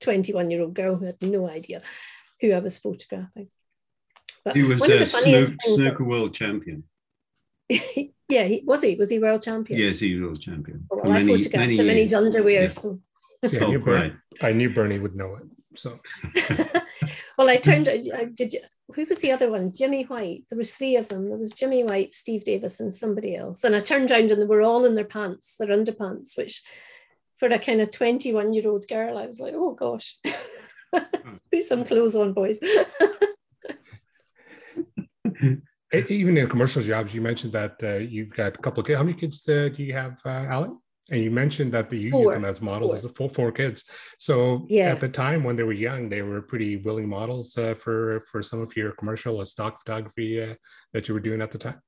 twenty 0.00 0.32
one 0.32 0.50
year 0.50 0.62
old 0.62 0.74
girl 0.74 0.96
who 0.96 1.06
had 1.06 1.20
no 1.22 1.48
idea 1.48 1.82
who 2.40 2.52
I 2.52 2.60
was 2.60 2.78
photographing. 2.78 3.48
But 4.44 4.56
he 4.56 4.62
was 4.62 4.82
a 4.84 5.06
snook, 5.06 5.54
snooker 5.60 6.04
world 6.04 6.34
champion. 6.34 6.84
yeah, 7.68 8.44
he, 8.44 8.62
was 8.64 8.82
he? 8.82 8.94
Was 8.94 9.10
he 9.10 9.18
world 9.18 9.42
champion? 9.42 9.80
Yes, 9.80 10.00
he 10.00 10.14
was 10.14 10.22
world 10.22 10.40
champion. 10.40 10.86
Oh, 10.90 11.00
well, 11.02 11.12
I 11.12 11.26
photographed 11.26 11.64
him 11.64 11.70
years. 11.70 11.80
in 11.80 11.96
his 11.96 12.14
underwear. 12.14 12.62
Yeah. 12.62 12.70
So 12.70 13.00
See, 13.44 13.60
I, 13.60 13.66
knew 13.66 13.78
Bernie, 13.78 14.14
I 14.42 14.52
knew 14.52 14.70
Bernie 14.70 14.98
would 14.98 15.14
know 15.14 15.36
it. 15.36 15.44
So, 15.76 15.98
well, 17.38 17.48
I 17.48 17.56
turned. 17.56 17.84
Did 17.84 18.52
you, 18.52 18.60
who 18.94 19.04
was 19.04 19.18
the 19.20 19.30
other 19.30 19.50
one? 19.50 19.70
Jimmy 19.70 20.04
White. 20.04 20.44
There 20.48 20.58
was 20.58 20.72
three 20.72 20.96
of 20.96 21.08
them. 21.08 21.28
There 21.28 21.38
was 21.38 21.52
Jimmy 21.52 21.84
White, 21.84 22.14
Steve 22.14 22.42
Davis, 22.42 22.80
and 22.80 22.92
somebody 22.92 23.36
else. 23.36 23.62
And 23.62 23.76
I 23.76 23.78
turned 23.78 24.10
around 24.10 24.32
and 24.32 24.42
they 24.42 24.46
were 24.46 24.62
all 24.62 24.84
in 24.84 24.94
their 24.94 25.04
pants, 25.04 25.56
their 25.56 25.68
underpants, 25.68 26.36
which 26.36 26.62
for 27.36 27.46
a 27.46 27.58
kind 27.58 27.80
of 27.80 27.90
21 27.90 28.52
year 28.52 28.68
old 28.68 28.86
girl, 28.88 29.16
I 29.16 29.26
was 29.26 29.40
like, 29.40 29.54
oh 29.54 29.72
gosh, 29.74 30.18
put 30.92 31.62
some 31.62 31.84
clothes 31.84 32.16
on, 32.16 32.32
boys. 32.32 32.58
Even 35.92 36.36
in 36.36 36.48
commercial 36.48 36.82
jobs, 36.82 37.14
you 37.14 37.20
mentioned 37.20 37.52
that 37.52 37.76
uh, 37.82 37.94
you've 37.96 38.30
got 38.30 38.56
a 38.56 38.60
couple 38.60 38.80
of 38.80 38.86
kids. 38.86 38.96
How 38.96 39.04
many 39.04 39.16
kids 39.16 39.48
uh, 39.48 39.68
do 39.74 39.82
you 39.82 39.94
have, 39.94 40.18
uh, 40.24 40.46
Alan? 40.48 40.78
And 41.10 41.22
you 41.22 41.30
mentioned 41.30 41.72
that 41.72 41.90
you 41.92 42.10
four. 42.10 42.24
use 42.24 42.34
them 42.34 42.44
as 42.44 42.60
models 42.60 43.00
four. 43.00 43.10
as 43.10 43.16
four, 43.16 43.30
four 43.30 43.52
kids. 43.52 43.84
So 44.18 44.66
yeah. 44.68 44.92
at 44.92 45.00
the 45.00 45.08
time 45.08 45.42
when 45.42 45.56
they 45.56 45.62
were 45.62 45.72
young, 45.72 46.08
they 46.08 46.22
were 46.22 46.42
pretty 46.42 46.76
willing 46.76 47.08
models 47.08 47.56
uh, 47.56 47.74
for 47.74 48.20
for 48.30 48.42
some 48.42 48.60
of 48.60 48.76
your 48.76 48.92
commercial 48.92 49.36
or 49.40 49.46
stock 49.46 49.78
photography 49.78 50.42
uh, 50.42 50.54
that 50.92 51.08
you 51.08 51.14
were 51.14 51.20
doing 51.20 51.40
at 51.40 51.50
the 51.50 51.58
time 51.58 51.80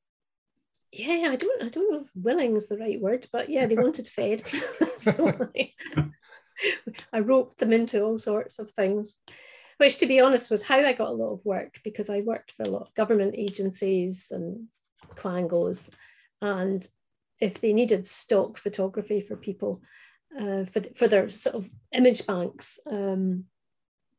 yeah, 0.93 1.29
I 1.31 1.37
don't 1.37 1.63
I 1.63 1.69
don't 1.69 1.93
know 1.93 2.01
if 2.01 2.11
willing 2.15 2.57
is 2.57 2.69
the 2.69 2.79
right 2.79 3.01
word, 3.01 3.27
but 3.33 3.49
yeah, 3.49 3.67
they 3.67 3.77
wanted 3.77 4.09
fed. 4.09 4.43
so 4.97 5.29
I, 5.55 5.73
I 7.13 7.21
roped 7.21 7.59
them 7.59 7.73
into 7.73 8.03
all 8.03 8.19
sorts 8.19 8.59
of 8.59 8.71
things, 8.71 9.17
which 9.79 9.99
to 9.99 10.07
be 10.07 10.21
honest 10.21 10.51
was 10.51 10.63
how 10.63 10.79
I 10.79 10.93
got 10.93 11.09
a 11.09 11.13
lot 11.13 11.33
of 11.33 11.45
work 11.45 11.81
because 11.85 12.11
I 12.11 12.21
worked 12.21 12.53
for 12.53 12.65
a 12.65 12.69
lot 12.69 12.83
of 12.83 12.95
government 12.95 13.35
agencies 13.37 14.33
and 14.33 14.67
quangos. 15.15 15.91
And 16.43 16.87
if 17.41 17.61
they 17.61 17.73
needed 17.73 18.07
stock 18.07 18.59
photography 18.59 19.21
for 19.21 19.37
people, 19.37 19.83
uh, 20.39 20.65
for, 20.65 20.81
for 20.95 21.09
their 21.09 21.29
sort 21.29 21.57
of 21.57 21.69
image 21.93 22.27
banks, 22.27 22.79
um, 22.91 23.45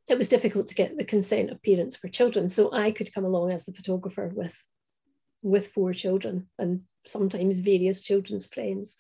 it 0.10 0.18
was 0.18 0.30
difficult 0.30 0.68
to 0.68 0.76
get 0.76 0.98
the 0.98 1.06
consent 1.06 1.52
of 1.52 1.64
parents 1.64 1.96
for 1.96 2.08
children. 2.08 2.50
So 2.50 2.74
I 2.74 2.92
could 2.92 3.14
come 3.14 3.26
along 3.26 3.52
as 3.52 3.66
the 3.66 3.74
photographer 3.74 4.32
with 4.34 4.58
with 5.44 5.70
four 5.70 5.92
children 5.92 6.48
and 6.60 6.82
sometimes 7.04 7.62
various 7.62 8.04
children's 8.04 8.46
friends 8.46 8.96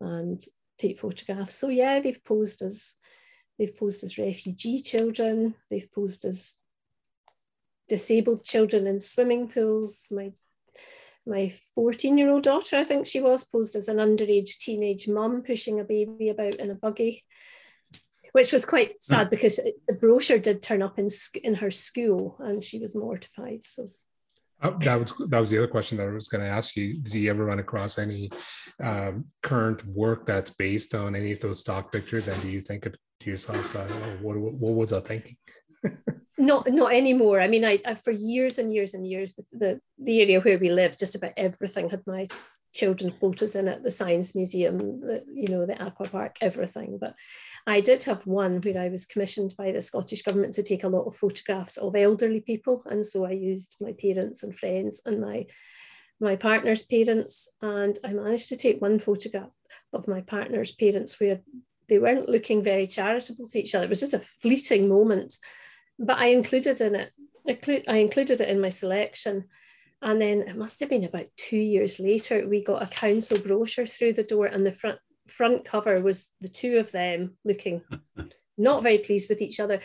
and 0.00 0.42
take 0.78 0.98
photographs. 0.98 1.54
So 1.54 1.68
yeah, 1.68 2.00
they've 2.00 2.24
posed 2.24 2.62
as 2.62 2.96
they've 3.58 3.76
posed 3.76 4.02
as 4.02 4.18
refugee 4.18 4.80
children, 4.80 5.54
they've 5.70 5.90
posed 5.92 6.24
as 6.24 6.56
disabled 7.88 8.44
children 8.44 8.86
in 8.86 8.98
swimming 9.00 9.48
pools. 9.48 10.08
My 10.10 10.32
my 11.26 11.52
14 11.74 12.18
year 12.18 12.30
old 12.30 12.42
daughter, 12.42 12.76
I 12.76 12.84
think 12.84 13.06
she 13.06 13.20
was, 13.20 13.44
posed 13.44 13.76
as 13.76 13.88
an 13.88 13.96
underage 13.96 14.58
teenage 14.58 15.08
mum 15.08 15.42
pushing 15.42 15.80
a 15.80 15.84
baby 15.84 16.28
about 16.28 16.56
in 16.56 16.70
a 16.70 16.74
buggy, 16.74 17.24
which 18.32 18.52
was 18.52 18.64
quite 18.64 19.02
sad 19.02 19.30
because 19.30 19.56
the 19.88 19.94
brochure 19.94 20.38
did 20.38 20.62
turn 20.62 20.82
up 20.82 20.98
in, 20.98 21.08
in 21.42 21.54
her 21.54 21.70
school 21.70 22.36
and 22.40 22.62
she 22.62 22.78
was 22.78 22.94
mortified. 22.94 23.64
So 23.64 23.90
Oh, 24.62 24.78
that 24.80 24.98
was 24.98 25.12
that 25.28 25.40
was 25.40 25.50
the 25.50 25.58
other 25.58 25.66
question 25.66 25.98
that 25.98 26.08
I 26.08 26.10
was 26.10 26.28
going 26.28 26.42
to 26.42 26.48
ask 26.48 26.74
you. 26.74 26.94
Did 26.94 27.12
you 27.12 27.28
ever 27.28 27.44
run 27.44 27.58
across 27.58 27.98
any 27.98 28.30
um, 28.82 29.26
current 29.42 29.84
work 29.86 30.26
that's 30.26 30.52
based 30.52 30.94
on 30.94 31.14
any 31.14 31.32
of 31.32 31.40
those 31.40 31.60
stock 31.60 31.92
pictures? 31.92 32.28
And 32.28 32.40
do 32.40 32.48
you 32.48 32.62
think 32.62 32.84
to 32.84 33.30
yourself, 33.30 33.76
uh, 33.76 33.86
oh, 33.90 34.16
what, 34.22 34.36
what 34.38 34.74
was 34.74 34.94
I 34.94 35.00
thinking? 35.00 35.36
not 36.44 36.68
not 36.68 36.92
anymore. 36.92 37.40
I 37.40 37.48
mean, 37.48 37.64
I, 37.64 37.78
I, 37.86 37.94
for 37.94 38.10
years 38.10 38.58
and 38.58 38.72
years 38.72 38.94
and 38.94 39.06
years, 39.06 39.34
the, 39.34 39.44
the 39.52 39.80
the 39.98 40.20
area 40.20 40.40
where 40.40 40.58
we 40.58 40.70
lived, 40.70 40.98
just 40.98 41.14
about 41.14 41.32
everything 41.36 41.90
had 41.90 42.02
my 42.06 42.26
children's 42.74 43.16
photos 43.16 43.54
in 43.54 43.68
it. 43.68 43.82
The 43.82 43.90
science 43.90 44.34
museum, 44.34 44.78
the, 45.00 45.24
you 45.32 45.48
know, 45.48 45.64
the 45.64 45.80
aqua 45.80 46.08
park, 46.08 46.36
everything. 46.40 46.98
But 47.00 47.14
I 47.66 47.80
did 47.80 48.02
have 48.04 48.26
one 48.26 48.60
where 48.60 48.80
I 48.80 48.88
was 48.88 49.06
commissioned 49.06 49.54
by 49.56 49.70
the 49.70 49.80
Scottish 49.80 50.22
Government 50.22 50.54
to 50.54 50.62
take 50.62 50.84
a 50.84 50.88
lot 50.88 51.06
of 51.06 51.16
photographs 51.16 51.76
of 51.76 51.94
elderly 51.94 52.40
people. 52.40 52.82
And 52.86 53.06
so 53.06 53.24
I 53.24 53.30
used 53.30 53.76
my 53.80 53.92
parents 53.92 54.42
and 54.42 54.58
friends 54.58 55.02
and 55.06 55.20
my, 55.20 55.46
my 56.20 56.34
partner's 56.34 56.82
parents. 56.82 57.48
And 57.62 57.96
I 58.04 58.12
managed 58.12 58.48
to 58.48 58.56
take 58.56 58.82
one 58.82 58.98
photograph 58.98 59.50
of 59.92 60.08
my 60.08 60.22
partner's 60.22 60.72
parents 60.72 61.20
where 61.20 61.40
they 61.88 62.00
weren't 62.00 62.28
looking 62.28 62.60
very 62.62 62.88
charitable 62.88 63.46
to 63.46 63.58
each 63.60 63.74
other. 63.76 63.84
It 63.84 63.90
was 63.90 64.00
just 64.00 64.14
a 64.14 64.26
fleeting 64.42 64.88
moment. 64.88 65.36
But 65.98 66.18
I 66.18 66.26
included 66.26 66.80
in 66.80 66.94
it, 66.94 67.12
I 67.88 67.96
included 67.96 68.40
it 68.40 68.48
in 68.48 68.60
my 68.60 68.70
selection. 68.70 69.44
And 70.02 70.20
then 70.20 70.42
it 70.42 70.56
must 70.56 70.80
have 70.80 70.90
been 70.90 71.04
about 71.04 71.28
two 71.36 71.56
years 71.56 71.98
later, 71.98 72.46
we 72.46 72.62
got 72.62 72.82
a 72.82 72.86
council 72.86 73.38
brochure 73.38 73.86
through 73.86 74.12
the 74.14 74.22
door, 74.22 74.46
and 74.46 74.66
the 74.66 74.72
front 74.72 74.98
front 75.28 75.64
cover 75.64 76.00
was 76.02 76.30
the 76.42 76.48
two 76.48 76.76
of 76.76 76.92
them 76.92 77.38
looking 77.44 77.82
not 78.58 78.82
very 78.82 78.98
pleased 78.98 79.28
with 79.28 79.40
each 79.40 79.60
other. 79.60 79.80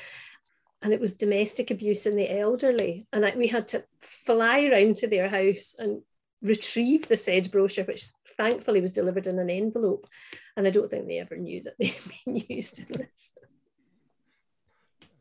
And 0.82 0.94
it 0.94 1.00
was 1.00 1.16
domestic 1.16 1.72
abuse 1.72 2.06
in 2.06 2.16
the 2.16 2.40
elderly. 2.40 3.08
And 3.12 3.26
I, 3.26 3.36
we 3.36 3.48
had 3.48 3.68
to 3.70 3.84
fly 4.02 4.66
around 4.66 4.98
to 4.98 5.08
their 5.08 5.28
house 5.28 5.76
and 5.78 6.02
retrieve 6.42 7.08
the 7.08 7.18
said 7.18 7.52
brochure, 7.52 7.86
which 7.86 8.06
thankfully 8.38 8.80
was 8.80 8.94
delivered 8.94 9.28
in 9.28 9.40
an 9.40 9.50
envelope. 9.50 10.08
And 10.56 10.66
I 10.66 10.70
don't 10.70 10.90
think 10.90 11.08
they 11.08 11.20
ever 11.20 11.36
knew 11.36 11.64
that 11.64 11.76
they'd 11.80 11.96
been 12.26 12.44
used 12.50 12.80
in 12.80 12.98
this. 12.98 13.32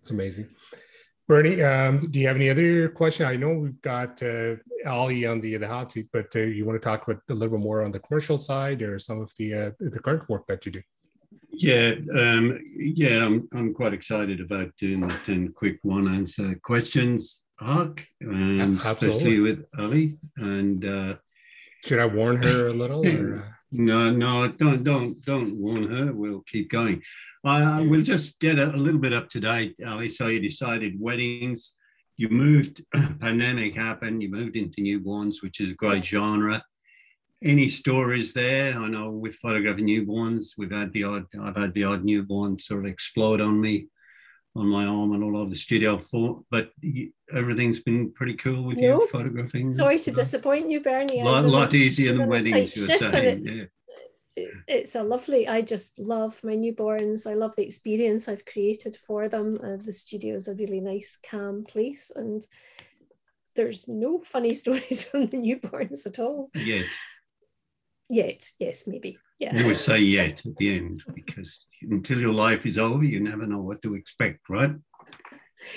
It's 0.08 0.14
amazing. 0.14 0.48
Bernie, 1.26 1.60
um, 1.60 2.00
do 2.00 2.18
you 2.18 2.26
have 2.28 2.36
any 2.36 2.48
other 2.48 2.88
question? 2.88 3.26
I 3.26 3.36
know 3.36 3.52
we've 3.52 3.82
got 3.82 4.22
uh, 4.22 4.56
Ally 4.86 5.26
on 5.26 5.42
the, 5.42 5.58
the 5.58 5.68
hot 5.68 5.92
seat, 5.92 6.08
but 6.14 6.34
uh, 6.34 6.38
you 6.38 6.64
want 6.64 6.80
to 6.80 6.88
talk 6.88 7.06
about 7.06 7.20
a 7.28 7.34
little 7.34 7.58
bit 7.58 7.62
more 7.62 7.82
on 7.82 7.92
the 7.92 7.98
commercial 7.98 8.38
side 8.38 8.80
or 8.80 8.98
some 8.98 9.20
of 9.20 9.30
the 9.36 9.52
uh, 9.52 9.70
the 9.80 10.00
current 10.00 10.26
work 10.30 10.46
that 10.46 10.64
you 10.64 10.72
do? 10.72 10.80
Yeah, 11.52 11.96
um, 12.18 12.58
yeah, 12.74 13.22
I'm 13.22 13.46
I'm 13.52 13.74
quite 13.74 13.92
excited 13.92 14.40
about 14.40 14.74
doing 14.78 15.00
the 15.00 15.14
ten 15.26 15.52
quick 15.52 15.78
one 15.82 16.08
answer 16.08 16.58
questions, 16.62 17.42
Hark, 17.60 18.06
and 18.22 18.80
especially 18.80 19.40
with 19.40 19.66
Ally. 19.78 20.12
And 20.38 20.86
uh, 20.86 21.16
should 21.84 21.98
I 21.98 22.06
warn 22.06 22.42
her 22.42 22.68
a 22.68 22.72
little? 22.72 23.06
Or, 23.06 23.44
uh? 23.44 23.57
No, 23.70 24.10
no, 24.10 24.48
don't 24.48 24.82
don't 24.82 25.22
don't 25.24 25.54
warn 25.56 25.90
her. 25.90 26.12
We'll 26.12 26.42
keep 26.46 26.70
going. 26.70 27.02
I, 27.44 27.82
will 27.82 28.02
just 28.02 28.40
get 28.40 28.58
a, 28.58 28.74
a, 28.74 28.76
little 28.76 29.00
bit 29.00 29.12
up 29.12 29.28
to 29.30 29.40
date, 29.40 29.76
Ally. 29.84 30.08
So 30.08 30.28
you 30.28 30.40
decided 30.40 31.00
weddings, 31.00 31.76
you 32.16 32.28
moved, 32.28 32.82
pandemic 33.20 33.74
happened, 33.74 34.22
you 34.22 34.30
moved 34.30 34.56
into 34.56 34.82
newborns, 34.82 35.36
which 35.42 35.60
is 35.60 35.70
a 35.70 35.74
great 35.74 36.04
genre. 36.04 36.62
Any 37.42 37.68
stories 37.68 38.32
there? 38.32 38.76
I 38.76 38.88
know 38.88 39.10
with 39.10 39.36
photographing 39.36 39.86
newborns, 39.86 40.54
we've 40.58 40.72
had 40.72 40.92
the 40.92 41.04
odd, 41.04 41.26
I've 41.40 41.56
had 41.56 41.74
the 41.74 41.84
odd 41.84 42.04
newborn 42.04 42.58
sort 42.58 42.84
of 42.84 42.90
explode 42.90 43.40
on 43.40 43.60
me, 43.60 43.86
on 44.58 44.66
my 44.66 44.84
arm 44.84 45.12
and 45.12 45.22
all 45.22 45.36
over 45.36 45.50
the 45.50 45.56
studio 45.56 45.98
floor, 45.98 46.42
but 46.50 46.70
everything's 47.32 47.80
been 47.80 48.12
pretty 48.12 48.34
cool 48.34 48.64
with 48.64 48.78
you 48.78 49.06
photographing. 49.10 49.72
Sorry 49.74 49.98
to 49.98 50.10
disappoint 50.10 50.68
you, 50.68 50.80
Bernie. 50.80 51.20
A 51.20 51.24
lot, 51.24 51.44
lot 51.44 51.74
easier 51.74 52.14
than 52.14 52.28
weddings, 52.28 52.76
you 52.76 52.88
were 52.88 52.94
saying. 52.96 53.46
Yeah. 53.46 53.64
it's 54.68 54.94
a 54.94 55.02
lovely 55.02 55.48
i 55.48 55.60
just 55.60 55.98
love 55.98 56.38
my 56.44 56.54
newborns. 56.54 57.28
I 57.28 57.34
love 57.34 57.56
the 57.56 57.66
experience 57.66 58.28
i've 58.28 58.44
created 58.44 58.96
for 58.96 59.28
them. 59.28 59.58
Uh, 59.62 59.76
the 59.76 59.92
studio 59.92 60.36
is 60.36 60.46
a 60.48 60.54
really 60.54 60.80
nice 60.80 61.18
calm 61.28 61.64
place 61.64 62.12
and 62.14 62.46
there's 63.56 63.88
no 63.88 64.20
funny 64.20 64.54
stories 64.62 65.04
from 65.04 65.26
the 65.26 65.38
newborns 65.38 66.06
at 66.06 66.18
all. 66.18 66.50
Yet. 66.54 66.86
Yet 68.08 68.48
yes 68.58 68.86
maybe. 68.86 69.18
Yeah. 69.40 69.56
I 69.56 69.62
always 69.62 69.80
say 69.80 69.98
yet 69.98 70.46
at 70.46 70.56
the 70.56 70.76
end 70.76 71.02
because 71.14 71.64
until 71.82 72.18
your 72.18 72.34
life 72.34 72.66
is 72.66 72.78
over 72.78 73.04
you 73.04 73.20
never 73.20 73.46
know 73.46 73.60
what 73.60 73.80
to 73.82 73.94
expect 73.94 74.40
right 74.48 74.74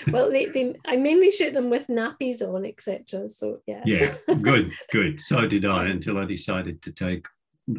well 0.07 0.31
they, 0.31 0.45
they 0.45 0.75
i 0.85 0.95
mainly 0.95 1.31
shoot 1.31 1.53
them 1.53 1.69
with 1.69 1.87
nappies 1.87 2.41
on 2.41 2.65
etc 2.65 3.27
so 3.27 3.59
yeah 3.67 3.81
yeah 3.85 4.15
good 4.41 4.71
good 4.91 5.19
so 5.19 5.47
did 5.47 5.65
i 5.65 5.87
until 5.87 6.17
i 6.17 6.25
decided 6.25 6.81
to 6.81 6.91
take 6.91 7.25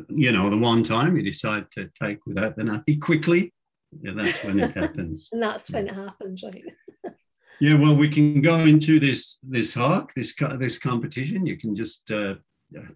you 0.08 0.32
know, 0.32 0.50
the 0.50 0.58
one 0.58 0.82
time 0.82 1.16
you 1.16 1.22
decide 1.22 1.70
to 1.72 1.90
take 2.00 2.24
without 2.26 2.56
the 2.56 2.62
nappy 2.62 3.00
quickly, 3.00 3.52
yeah, 4.00 4.12
that's 4.14 4.42
when 4.44 4.60
it 4.60 4.76
happens. 4.76 5.28
and 5.32 5.42
that's 5.42 5.70
when 5.70 5.88
it 5.88 5.94
happens, 5.94 6.42
right? 6.42 6.64
yeah, 7.60 7.74
well, 7.74 7.96
we 7.96 8.08
can 8.08 8.40
go 8.40 8.60
into 8.60 8.98
this 8.98 9.38
this 9.42 9.76
arc, 9.76 10.14
this 10.14 10.34
this 10.58 10.78
competition. 10.78 11.46
You 11.46 11.56
can 11.58 11.74
just 11.74 12.10
uh, 12.10 12.36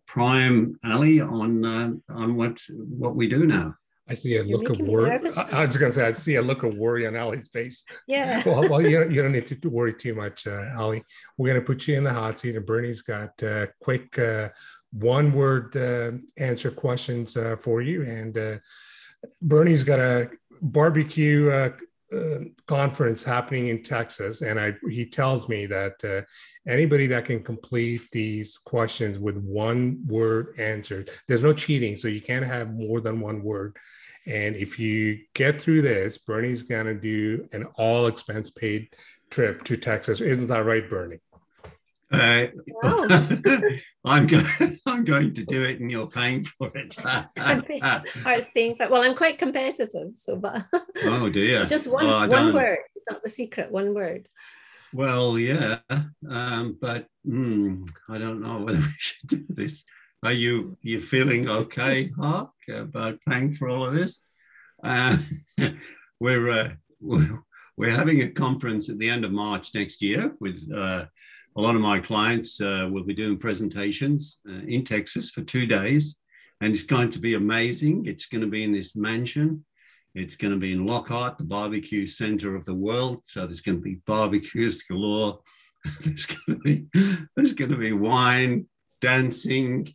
prime 0.07 0.77
Ally 0.85 1.21
on 1.21 1.65
uh, 1.65 1.93
on 2.11 2.37
what 2.37 2.61
what 2.69 3.15
we 3.15 3.29
do 3.29 3.47
now. 3.47 3.75
I 4.09 4.15
see 4.15 4.37
a 4.37 4.45
You're 4.45 4.59
look 4.59 4.71
of 4.71 4.79
worry. 4.81 5.11
I, 5.11 5.63
I, 5.63 5.67
was 5.67 5.77
going 5.77 5.91
to 5.91 5.99
say, 5.99 6.07
I 6.07 6.13
see 6.13 6.37
a 6.37 6.43
look 6.43 6.63
of 6.63 6.77
worry 6.77 7.07
on 7.07 7.17
Ally's 7.17 7.49
face. 7.49 7.85
Yeah. 8.07 8.43
well, 8.47 8.69
well 8.69 8.81
you, 8.81 9.01
don't, 9.01 9.11
you 9.11 9.21
don't 9.21 9.33
need 9.33 9.49
to 9.49 9.69
worry 9.69 9.93
too 9.93 10.15
much, 10.15 10.47
uh, 10.47 10.65
Ally. 10.75 11.01
We're 11.37 11.49
going 11.49 11.61
to 11.61 11.67
put 11.67 11.89
you 11.89 11.97
in 11.97 12.05
the 12.05 12.13
hot 12.13 12.39
seat, 12.39 12.55
and 12.55 12.65
Bernie's 12.65 13.03
got 13.03 13.43
uh, 13.43 13.67
quick 13.81 14.17
uh, 14.19 14.51
one 14.93 15.33
word 15.33 15.77
uh, 15.77 16.13
answer 16.39 16.71
questions 16.71 17.37
uh, 17.37 17.57
for 17.57 17.83
you. 17.83 18.03
And 18.03 18.37
uh, 18.39 18.59
Bernie's 19.43 19.83
got 19.83 19.99
a 19.99 20.31
barbecue 20.63 21.51
uh, 21.51 21.71
uh, 22.15 22.39
conference 22.67 23.25
happening 23.25 23.69
in 23.69 23.83
Texas. 23.83 24.41
And 24.41 24.61
I, 24.61 24.75
he 24.89 25.07
tells 25.07 25.49
me 25.49 25.67
that 25.67 26.05
uh, 26.05 26.23
anybody 26.71 27.07
that 27.09 27.25
can 27.25 27.43
complete 27.43 28.03
these 28.13 28.59
questions 28.59 29.19
with 29.19 29.37
one 29.37 30.05
word 30.07 30.55
answered, 30.59 31.11
there's 31.27 31.43
no 31.43 31.53
cheating. 31.53 31.97
So 31.97 32.09
you 32.09 32.21
can't 32.21 32.45
have 32.45 32.73
more 32.73 33.01
than 33.01 33.21
one 33.21 33.43
word. 33.43 33.77
And 34.27 34.57
if 34.57 34.79
you 34.79 35.21
get 35.35 35.61
through 35.61 35.83
this, 35.83 36.19
Bernie's 36.19 36.63
going 36.63 36.87
to 36.87 36.95
do 36.95 37.49
an 37.53 37.67
all 37.77 38.07
expense 38.07 38.51
paid 38.51 38.89
trip 39.31 39.65
to 39.65 39.77
Texas. 39.77 40.21
Isn't 40.21 40.49
that 40.49 40.65
right, 40.65 40.89
Bernie? 40.89 41.21
Uh, 42.11 42.47
I'm 44.05 44.27
going. 44.27 44.79
I'm 44.87 45.05
going 45.05 45.35
to 45.35 45.45
do 45.45 45.65
it, 45.65 45.81
and 45.81 45.91
you're 45.91 46.07
paying 46.07 46.45
for 46.45 46.71
it. 46.77 46.97
I 47.05 47.57
was 48.25 48.49
paying 48.49 48.77
for 48.77 48.85
it. 48.85 48.91
Well, 48.91 49.03
I'm 49.03 49.17
quite 49.17 49.39
competitive, 49.39 50.17
so 50.17 50.37
but. 50.37 50.65
Oh 51.05 51.29
dear! 51.29 51.53
So 51.53 51.65
just 51.67 51.91
one 51.91 52.07
oh, 52.07 52.29
one 52.29 52.55
word. 52.55 52.79
It's 52.95 53.05
not 53.11 53.23
the 53.23 53.31
secret. 53.31 53.73
One 53.73 53.95
word. 53.95 54.29
Well, 54.93 55.39
yeah, 55.39 55.81
um, 56.31 56.79
but 56.81 57.09
mm, 57.27 57.89
I 58.09 58.19
don't 58.19 58.41
know 58.41 58.59
whether 58.63 58.79
we 58.79 58.95
should 58.97 59.29
do 59.29 59.45
this. 59.49 59.85
Are 60.27 60.33
you 60.33 60.77
you 60.83 61.01
feeling 61.01 61.49
okay, 61.49 62.11
Hark, 62.19 62.51
about 62.69 63.21
paying 63.29 63.55
for 63.55 63.69
all 63.69 63.87
of 63.87 63.95
this? 63.95 64.23
Uh, 64.83 65.19
we're, 66.21 66.51
uh, 66.51 66.71
we're 67.01 67.45
we're 67.77 67.95
having 67.95 68.23
a 68.23 68.31
conference 68.31 68.89
at 68.89 68.99
the 68.99 69.09
end 69.09 69.25
of 69.25 69.31
March 69.31 69.73
next 69.73 70.03
year 70.03 70.35
with 70.41 70.69
uh, 70.75 71.05
a 71.57 71.61
lot 71.61 71.77
of 71.77 71.81
my 71.81 72.01
clients. 72.01 72.61
Uh, 72.61 72.89
will 72.91 73.05
be 73.05 73.15
doing 73.15 73.39
presentations 73.39 74.41
uh, 74.49 74.63
in 74.67 74.83
Texas 74.83 75.31
for 75.31 75.43
two 75.43 75.65
days, 75.65 76.17
and 76.61 76.75
it's 76.75 76.83
going 76.83 77.11
to 77.11 77.21
be 77.21 77.35
amazing. 77.35 78.07
It's 78.07 78.27
going 78.27 78.43
to 78.43 78.51
be 78.51 78.65
in 78.65 78.73
this 78.73 78.97
mansion. 78.97 79.65
It's 80.17 80.35
going 80.35 80.55
to 80.55 80.59
be 80.59 80.73
in 80.73 80.87
Lockhart, 80.87 81.39
the 81.39 81.45
barbecue 81.45 82.05
center 82.05 82.57
of 82.57 82.65
the 82.65 82.75
world. 82.75 83.23
So 83.27 83.47
there's 83.47 83.61
going 83.61 83.79
to 83.79 83.85
be 83.85 84.01
barbecues 84.09 84.83
galore. 84.83 85.39
there's 86.03 86.27
going 86.27 86.59
to 86.59 86.65
be 86.65 86.87
there's 87.37 87.53
going 87.53 87.71
to 87.71 87.77
be 87.77 87.93
wine, 87.93 88.67
dancing, 89.01 89.95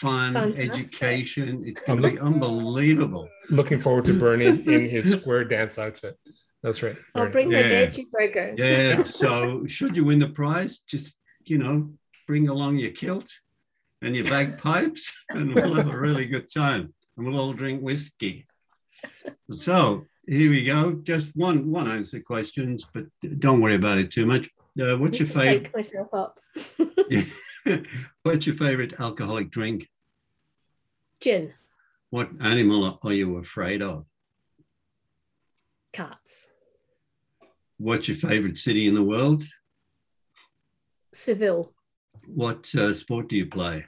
fun, 0.00 0.32
Fantastic. 0.32 0.70
education. 0.70 1.62
It's 1.66 1.80
going 1.82 2.00
to 2.00 2.10
be 2.10 2.18
unbelievable. 2.18 3.28
Looking 3.50 3.80
forward 3.80 4.06
to 4.06 4.14
Bernie 4.14 4.46
in 4.74 4.88
his 4.88 5.12
square 5.12 5.44
dance 5.44 5.78
outfit. 5.78 6.18
That's 6.62 6.82
right. 6.82 6.96
I'll 7.14 7.30
bring 7.30 7.50
yeah. 7.50 7.62
my 7.62 7.68
veggie 7.68 8.10
burger. 8.10 8.54
Yeah. 8.56 9.02
So 9.06 9.66
should 9.66 9.96
you 9.96 10.04
win 10.04 10.18
the 10.18 10.28
prize, 10.28 10.78
just 10.80 11.16
you 11.44 11.58
know, 11.58 11.90
bring 12.26 12.48
along 12.48 12.76
your 12.76 12.92
kilt 12.92 13.30
and 14.02 14.14
your 14.14 14.24
bagpipes, 14.24 15.12
and 15.30 15.54
we'll 15.54 15.74
have 15.74 15.92
a 15.92 15.98
really 15.98 16.26
good 16.26 16.52
time. 16.52 16.94
And 17.16 17.26
we'll 17.26 17.38
all 17.38 17.52
drink 17.52 17.82
whiskey. 17.82 18.46
So 19.50 20.04
here 20.26 20.50
we 20.50 20.64
go. 20.64 20.92
Just 20.92 21.36
one 21.36 21.70
one 21.70 21.90
answer 21.90 22.20
questions, 22.20 22.86
but 22.92 23.04
don't 23.38 23.60
worry 23.60 23.74
about 23.74 23.98
it 23.98 24.10
too 24.10 24.26
much. 24.26 24.48
Uh, 24.80 24.96
what's 24.96 25.18
your 25.18 25.26
favorite? 25.26 25.74
myself 25.74 26.08
up. 26.14 26.38
what's 28.22 28.46
your 28.46 28.56
favorite 28.56 29.00
alcoholic 29.00 29.50
drink? 29.50 29.88
Gin. 31.20 31.52
What 32.10 32.30
animal 32.40 32.98
are 33.02 33.12
you 33.12 33.36
afraid 33.36 33.82
of? 33.82 34.06
Cats. 35.92 36.50
What's 37.78 38.08
your 38.08 38.16
favorite 38.16 38.58
city 38.58 38.86
in 38.86 38.94
the 38.94 39.02
world? 39.02 39.42
Seville. 41.12 41.72
What 42.26 42.72
uh, 42.74 42.94
sport 42.94 43.28
do 43.28 43.36
you 43.36 43.46
play? 43.46 43.86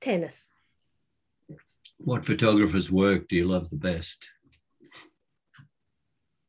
Tennis. 0.00 0.50
What 1.98 2.24
photographer's 2.24 2.90
work 2.90 3.28
do 3.28 3.36
you 3.36 3.46
love 3.46 3.68
the 3.70 3.76
best? 3.76 4.30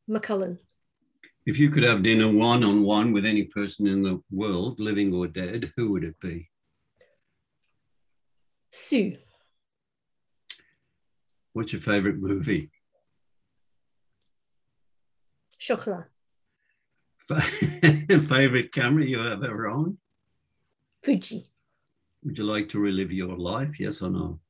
McCullin. 0.08 0.58
If 1.46 1.58
you 1.58 1.70
could 1.70 1.82
have 1.82 2.02
dinner 2.02 2.30
one 2.30 2.62
on 2.62 2.82
one 2.82 3.12
with 3.12 3.24
any 3.24 3.44
person 3.44 3.86
in 3.86 4.02
the 4.02 4.22
world, 4.30 4.78
living 4.78 5.14
or 5.14 5.26
dead, 5.26 5.72
who 5.76 5.92
would 5.92 6.04
it 6.04 6.20
be? 6.20 6.50
Sue. 8.70 9.16
What's 11.52 11.72
your 11.72 11.82
favorite 11.82 12.18
movie? 12.18 12.70
Chocolat. 15.58 16.06
favorite 18.22 18.72
camera 18.72 19.04
you 19.04 19.18
have 19.18 19.42
ever 19.42 19.68
owned? 19.68 19.96
Fuji. 21.02 21.46
Would 22.24 22.38
you 22.38 22.44
like 22.44 22.68
to 22.70 22.78
relive 22.78 23.12
your 23.12 23.36
life? 23.36 23.80
Yes 23.80 24.02
or 24.02 24.10
no? 24.10 24.40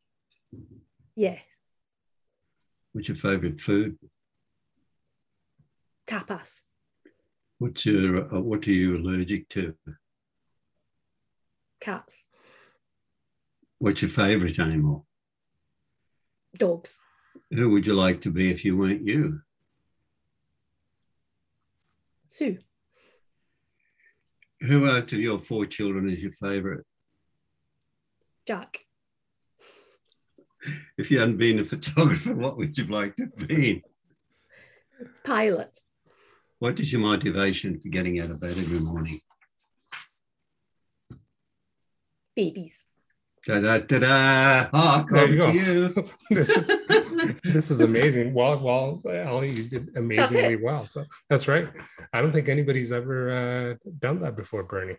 Yes. 1.15 1.41
What's 2.93 3.09
your 3.09 3.17
favorite 3.17 3.61
food? 3.61 3.97
Tapas. 6.07 6.63
What's 7.61 7.87
your, 7.87 8.35
uh, 8.35 8.41
what 8.41 8.67
are 8.67 8.73
you 8.73 8.97
allergic 8.97 9.49
to? 9.51 9.75
Cats. 11.81 12.25
What's 13.79 14.03
your 14.03 14.11
favorite 14.11 14.59
animal? 14.59 15.07
Dogs. 16.57 16.99
Who 17.51 17.71
would 17.71 17.87
you 17.87 17.95
like 17.95 18.21
to 18.23 18.31
be 18.31 18.51
if 18.51 18.65
you 18.65 18.77
weren't 18.77 19.07
you? 19.07 19.41
Sue. 22.29 22.59
Who 24.63 24.89
out 24.89 25.13
of 25.13 25.21
your 25.21 25.39
four 25.39 25.67
children 25.67 26.11
is 26.11 26.23
your 26.23 26.33
favorite? 26.33 26.85
Jack 28.47 28.81
if 30.99 31.11
you 31.11 31.19
hadn't 31.19 31.39
been 31.39 31.59
a 31.59 31.65
photographer, 31.75 32.35
what 32.35 32.57
would 32.57 32.77
you 32.77 32.85
like 32.85 33.17
to 33.17 33.23
have 33.25 33.49
been? 33.49 33.83
Pilot. 35.25 35.79
What 36.61 36.79
is 36.79 36.93
your 36.93 37.01
motivation 37.01 37.81
for 37.81 37.89
getting 37.89 38.21
out 38.21 38.31
of 38.31 38.39
bed 38.39 38.51
every 38.51 38.81
morning? 38.81 39.19
Babies. 42.37 42.85
Da 43.47 43.61
da 43.61 43.79
da 43.79 43.99
da! 43.99 44.69
Oh, 44.75 45.07
come 45.09 45.39
to 45.39 45.53
you. 45.53 45.89
this, 46.31 46.51
is, 46.51 46.67
this 47.43 47.71
is 47.71 47.81
amazing. 47.81 48.35
Well, 48.35 48.61
well, 48.61 49.03
Ally, 49.11 49.47
you 49.47 49.63
did 49.63 49.97
amazingly 49.97 50.57
well. 50.57 50.87
So 50.87 51.07
that's 51.31 51.49
right. 51.49 51.67
I 52.13 52.21
don't 52.21 52.31
think 52.31 52.51
anybody's 52.51 52.93
ever 52.93 53.31
uh, 53.31 53.89
done 53.99 54.21
that 54.21 54.37
before, 54.37 54.63
Bernie. 54.65 54.99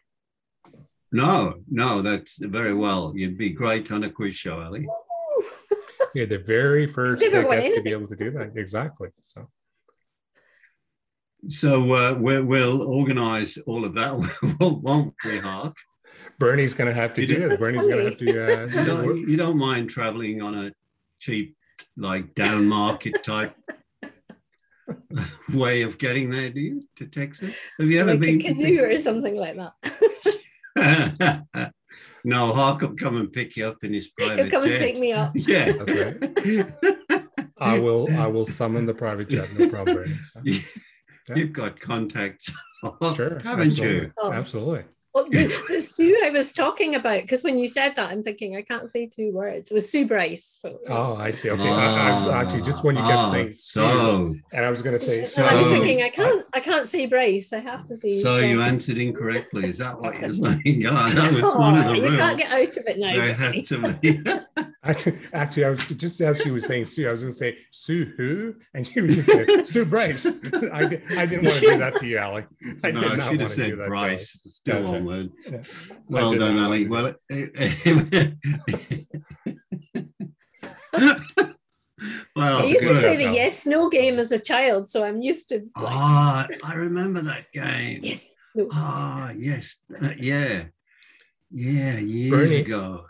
No, 1.12 1.62
no, 1.70 2.02
that's 2.02 2.38
very 2.38 2.74
well. 2.74 3.14
You'd 3.16 3.38
be 3.38 3.52
great 3.52 3.92
on 3.92 4.04
a 4.04 4.10
quiz 4.10 4.34
show, 4.34 4.60
Ally. 4.60 4.86
You're 6.16 6.26
the 6.26 6.40
very 6.40 6.88
first 6.88 7.22
guest 7.22 7.76
to 7.76 7.82
be 7.84 7.92
able 7.92 8.08
to 8.08 8.16
do 8.16 8.32
that. 8.32 8.54
Exactly. 8.56 9.10
So. 9.20 9.48
So 11.48 11.94
uh, 11.94 12.14
we 12.14 12.42
will 12.42 12.84
organise 12.84 13.58
all 13.66 13.84
of 13.86 13.94
that, 13.96 14.14
won't 14.60 15.14
we, 15.26 15.40
Hark? 15.40 15.76
Bernie's 16.40 16.74
going 16.74 16.88
to 16.88 16.94
have 16.94 17.14
to 17.16 17.22
you 17.22 17.28
do 17.28 17.50
it. 17.50 17.60
Bernie's 17.60 17.88
going 17.88 17.98
to 17.98 18.06
have 18.06 18.18
to. 18.18 18.30
Uh, 18.30 18.66
you, 18.68 18.86
don't, 18.86 19.18
you 19.30 19.38
don't 19.38 19.58
mind 19.58 19.90
travelling 19.90 20.42
on 20.42 20.66
a 20.66 20.72
cheap, 21.20 21.56
like 21.98 22.36
down 22.36 22.68
market 22.68 23.24
type 23.24 23.56
way 25.54 25.82
of 25.82 25.98
getting 25.98 26.30
there, 26.30 26.50
do 26.50 26.60
you, 26.60 26.84
to 26.98 27.08
Texas? 27.08 27.56
Have 27.80 27.88
you 27.90 28.00
ever 28.00 28.12
like 28.12 28.20
been 28.20 28.42
a 28.42 28.44
canoe 28.44 28.78
to 28.78 28.96
or 28.96 29.00
something 29.00 29.36
like 29.36 29.58
that? 30.76 31.44
No, 32.24 32.54
Hark 32.54 32.82
will 32.82 32.96
come 32.96 33.18
and 33.18 33.32
pick 33.34 33.58
you 33.58 33.66
up 33.66 33.84
in 33.84 33.94
his 33.94 34.10
private 34.10 34.38
He'll 34.38 34.52
come 34.52 34.64
jet. 34.70 34.82
and 34.82 34.84
pick 34.84 35.00
me 35.00 35.12
up. 35.12 35.32
Yeah, 35.36 35.72
that's 35.72 35.92
right. 35.92 37.24
I 37.58 37.80
will. 37.80 38.08
I 38.16 38.28
will 38.28 38.46
summon 38.46 38.86
the 38.86 38.94
private 38.94 39.30
jet. 39.30 39.50
No 39.58 39.70
problem. 39.70 40.20
So. 41.26 41.34
Yeah. 41.34 41.40
You've 41.44 41.54
got 41.54 41.80
contacts, 41.80 42.50
sure, 43.16 43.40
haven't 43.40 43.68
absolutely. 43.68 43.96
you? 43.96 44.14
Oh. 44.18 44.32
Absolutely. 44.32 44.84
Well, 45.14 45.28
the, 45.30 45.64
the, 45.68 45.82
Sue 45.82 46.22
I 46.24 46.30
was 46.30 46.54
talking 46.54 46.96
about, 46.96 47.24
because 47.24 47.44
when 47.44 47.58
you 47.58 47.68
said 47.68 47.96
that, 47.98 48.12
I'm 48.12 48.24
thinking 48.24 48.56
I 48.56 48.62
can't 48.62 48.90
say 48.90 49.08
two 49.08 49.32
words. 49.34 49.70
It 49.70 49.74
was 49.74 49.92
Sue 49.92 50.08
Bryce. 50.08 50.46
So 50.46 50.80
oh, 50.88 51.18
I 51.20 51.32
see. 51.32 51.50
Okay, 51.50 51.62
I, 51.62 52.12
I, 52.12 52.14
was 52.14 52.28
actually 52.28 52.62
just 52.62 52.84
when 52.84 52.96
you 52.96 53.02
kept 53.02 53.14
ah, 53.14 53.32
saying 53.32 53.54
so, 53.54 53.88
Sue, 53.88 54.40
and 54.54 54.66
I 54.66 54.70
was 54.70 54.82
going 54.82 54.98
to 54.98 55.04
say. 55.04 55.26
So, 55.26 55.44
I 55.44 55.56
was 55.56 55.68
thinking 55.68 56.02
I 56.02 56.10
can't. 56.10 56.46
I 56.54 56.62
can't 56.62 56.88
say 56.88 57.08
Bryce. 57.08 57.52
I 57.52 57.60
have 57.60 57.84
to 57.86 57.96
say. 57.96 58.22
So 58.22 58.38
you 58.38 58.62
answered 58.62 58.98
incorrectly. 58.98 59.68
Is 59.68 59.80
that 59.80 60.00
what 60.00 60.20
you're 60.20 60.34
saying? 60.34 60.62
Yeah, 60.64 61.12
that 61.14 61.34
was 61.34 61.44
oh, 61.44 61.60
one 61.60 61.78
of 61.78 61.86
the 61.86 61.96
you 61.96 62.02
rules. 62.04 62.14
You 62.14 62.18
can't 62.18 62.40
get 62.40 62.52
out 62.52 62.78
of 62.78 62.84
it 62.88 62.98
now. 62.98 63.22
I 63.22 63.32
had 63.34 63.66
to 63.66 63.94
be. 63.94 64.24
Actually, 64.84 65.20
actually, 65.32 65.66
I 65.66 65.70
was 65.70 65.86
just 65.86 66.20
as 66.22 66.42
she 66.42 66.50
was 66.50 66.66
saying 66.66 66.86
Sue, 66.86 67.08
I 67.08 67.12
was 67.12 67.22
going 67.22 67.34
to 67.34 67.38
say 67.38 67.58
Sue 67.72 68.14
who, 68.18 68.56
and 68.74 68.86
she 68.86 69.02
would 69.02 69.12
just 69.12 69.28
say 69.28 69.64
Sue 69.64 69.86
Bryce. 69.86 70.26
I, 70.26 71.02
I 71.18 71.26
didn't 71.26 71.46
want 71.46 71.56
to 71.56 71.62
do 71.62 71.78
that 71.78 72.00
to 72.00 72.08
you, 72.08 72.18
Ally. 72.18 72.44
I 72.84 72.92
no, 72.92 73.02
did 73.02 73.18
not 73.20 73.32
she'd 73.32 73.42
have 73.42 73.52
said 73.52 73.70
do 73.70 73.86
Bryce. 73.88 74.32
Still 74.32 74.76
That's 74.78 74.90
one 74.90 75.06
word. 75.06 75.30
Yeah. 75.50 75.64
Well 76.08 76.34
done, 76.36 76.58
Ally. 76.58 76.86
Well. 76.90 77.14
well, 82.36 82.36
I 82.36 82.64
used 82.66 82.88
to 82.88 83.00
play 83.00 83.18
the 83.18 83.32
yes 83.34 83.68
no 83.68 83.90
game 83.90 84.18
as 84.20 84.32
a 84.32 84.40
child, 84.40 84.90
so 84.90 85.04
I'm 85.04 85.22
used 85.22 85.50
to. 85.50 85.60
Like, 85.60 85.70
Ah, 85.76 86.48
I 86.64 86.74
remember 86.74 87.22
that 87.22 87.52
game. 87.52 88.00
yes. 88.02 88.34
No. 88.56 88.68
Ah, 88.74 89.32
yes. 89.32 89.76
Uh, 90.02 90.10
yeah. 90.18 90.64
Yeah, 91.52 92.00
years 92.00 92.32
Bernie, 92.32 92.62
ago. 92.62 93.06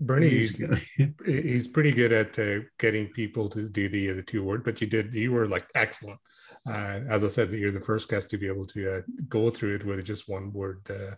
Bernie, 0.00 0.28
he's, 0.28 0.60
he's 1.26 1.68
pretty 1.68 1.92
good 1.92 2.12
at 2.12 2.38
uh, 2.38 2.64
getting 2.78 3.08
people 3.08 3.48
to 3.50 3.68
do 3.68 3.88
the 3.88 4.12
the 4.12 4.22
two 4.22 4.42
word, 4.42 4.64
but 4.64 4.80
you 4.80 4.86
did 4.86 5.14
you 5.14 5.32
were 5.32 5.46
like 5.46 5.66
excellent. 5.74 6.18
Uh, 6.68 7.00
as 7.08 7.24
I 7.24 7.28
said, 7.28 7.52
you're 7.52 7.72
the 7.72 7.80
first 7.80 8.08
guest 8.08 8.30
to 8.30 8.38
be 8.38 8.48
able 8.48 8.66
to 8.68 8.96
uh, 8.96 9.00
go 9.28 9.50
through 9.50 9.76
it 9.76 9.86
with 9.86 10.04
just 10.04 10.28
one 10.28 10.52
word 10.52 10.80
uh, 10.90 11.14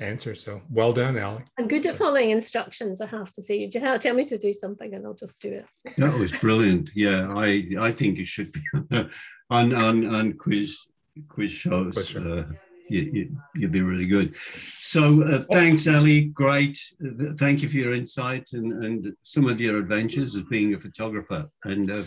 answer. 0.00 0.34
So 0.34 0.62
well 0.70 0.92
done, 0.92 1.18
Ally. 1.18 1.42
I'm 1.58 1.68
good 1.68 1.84
at 1.86 1.96
following 1.96 2.30
instructions. 2.30 3.00
I 3.00 3.06
have 3.06 3.30
to 3.32 3.42
say, 3.42 3.58
you 3.58 3.68
tell 3.68 4.14
me 4.14 4.24
to 4.24 4.38
do 4.38 4.52
something, 4.52 4.94
and 4.94 5.04
I'll 5.04 5.14
just 5.14 5.40
do 5.42 5.50
it. 5.50 5.66
That 5.98 6.18
was 6.18 6.32
brilliant. 6.32 6.90
Yeah, 6.94 7.34
I 7.34 7.66
I 7.78 7.92
think 7.92 8.16
you 8.16 8.24
should 8.24 8.50
be 8.52 8.62
on 9.50 9.74
on 9.74 10.14
on 10.14 10.32
quiz 10.34 10.78
quiz 11.28 11.52
shows. 11.52 12.16
Uh, 12.16 12.20
you, 12.20 12.56
you, 12.88 13.36
would 13.56 13.72
be 13.72 13.82
really 13.82 14.06
good. 14.06 14.34
So 14.80 15.22
uh, 15.22 15.42
thanks, 15.50 15.86
Ally. 15.86 16.20
Great. 16.32 16.78
Thank 17.38 17.62
you 17.62 17.68
for 17.68 17.76
your 17.76 17.94
insight 17.94 18.50
and, 18.52 18.84
and 18.84 19.16
some 19.22 19.48
of 19.48 19.60
your 19.60 19.78
adventures 19.78 20.34
as 20.34 20.42
being 20.42 20.74
a 20.74 20.80
photographer. 20.80 21.48
And 21.64 21.90
uh, 21.90 22.02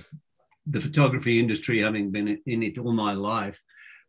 the 0.65 0.81
photography 0.81 1.39
industry, 1.39 1.81
having 1.81 2.11
been 2.11 2.39
in 2.45 2.63
it 2.63 2.77
all 2.77 2.93
my 2.93 3.13
life, 3.13 3.61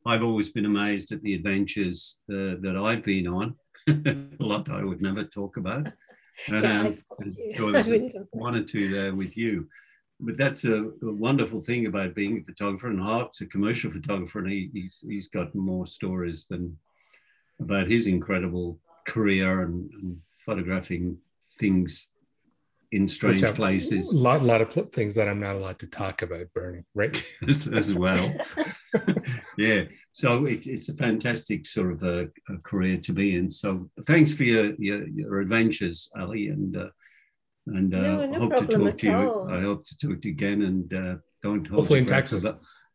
I've 0.06 0.22
always 0.22 0.50
been 0.50 0.66
amazed 0.66 1.12
at 1.12 1.22
the 1.22 1.34
adventures 1.34 2.18
uh, 2.30 2.56
that 2.60 2.80
I've 2.80 3.04
been 3.04 3.26
on. 3.26 3.56
a 3.88 4.26
lot 4.38 4.70
I 4.70 4.84
would 4.84 5.02
never 5.02 5.24
talk 5.24 5.56
about. 5.56 5.88
And, 6.48 7.02
yeah, 7.18 7.58
um, 7.58 8.26
one 8.32 8.56
or 8.56 8.62
two 8.62 8.88
there 8.90 9.14
with 9.14 9.36
you. 9.36 9.68
But 10.20 10.36
that's 10.36 10.64
a, 10.64 10.84
a, 10.84 11.12
wonderful 11.12 11.60
thing 11.60 11.86
about 11.86 12.14
being 12.14 12.38
a 12.38 12.44
photographer, 12.44 12.88
and 12.88 13.00
Hark's 13.00 13.40
a 13.40 13.46
commercial 13.46 13.92
photographer, 13.92 14.40
and 14.40 14.50
he, 14.50 14.70
he's 14.72 15.04
he's 15.06 15.28
got 15.28 15.54
more 15.54 15.86
stories 15.86 16.46
than 16.50 16.76
about 17.60 17.88
his 17.88 18.06
incredible 18.06 18.80
career 19.06 19.62
and, 19.62 19.90
and 19.92 20.18
photographing 20.44 21.18
things 21.58 22.08
in 22.92 23.06
strange 23.06 23.44
places. 23.54 24.12
A 24.12 24.18
lot, 24.18 24.42
lot 24.42 24.62
of 24.62 24.92
things 24.92 25.14
that 25.14 25.28
I'm 25.28 25.40
not 25.40 25.56
allowed 25.56 25.78
to 25.80 25.86
talk 25.86 26.22
about, 26.22 26.46
Bernie, 26.54 26.84
right? 26.94 27.22
as, 27.48 27.66
as 27.66 27.94
well. 27.94 28.34
yeah. 29.58 29.84
So 30.12 30.46
it, 30.46 30.66
it's 30.66 30.88
a 30.88 30.94
fantastic 30.94 31.66
sort 31.66 31.92
of 31.92 32.02
a, 32.02 32.28
a, 32.48 32.58
career 32.62 32.96
to 32.98 33.12
be 33.12 33.36
in. 33.36 33.50
So 33.50 33.90
thanks 34.06 34.32
for 34.32 34.44
your 34.44 34.74
your, 34.78 35.06
your 35.08 35.40
adventures, 35.40 36.10
Ally, 36.16 36.48
and 36.48 36.76
uh, 36.76 36.88
and 37.76 37.94
uh, 37.94 37.98
no, 38.00 38.26
no 38.26 38.38
hope 38.40 38.56
to 38.56 38.66
talk 38.66 38.96
to 38.96 39.06
you. 39.06 39.16
All. 39.16 39.52
I 39.52 39.60
hope 39.60 39.84
to 39.84 39.98
talk 39.98 40.20
to 40.22 40.28
you 40.28 40.34
again, 40.34 40.62
and 40.62 40.94
uh, 40.94 41.16
don't 41.42 41.66
hold 41.66 41.80
hopefully 41.80 42.00
in 42.00 42.06
Texas. 42.06 42.44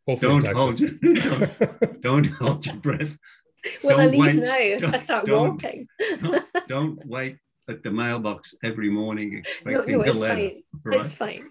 Hopefully 0.08 0.42
don't 0.42 0.46
in 0.46 0.56
Texas. 0.56 0.90
hold 1.02 2.02
don't, 2.02 2.02
don't 2.02 2.26
hold 2.28 2.66
your 2.66 2.76
breath. 2.76 3.18
Well, 3.82 3.96
don't 3.96 4.08
at 4.08 4.12
least 4.12 4.40
wait, 4.40 4.82
now 4.82 4.92
I 4.92 5.00
start 5.00 5.30
walking. 5.30 5.88
don't, 6.22 6.46
don't 6.68 7.06
wait 7.06 7.38
at 7.70 7.82
the 7.82 7.92
mailbox 7.92 8.54
every 8.62 8.90
morning 8.90 9.38
expecting 9.38 10.00
no, 10.00 10.04
no, 10.04 10.12
a 10.12 10.14
letter. 10.14 10.50
Fine. 10.50 10.64
Right? 10.84 11.00
It's 11.00 11.14
fine. 11.14 11.50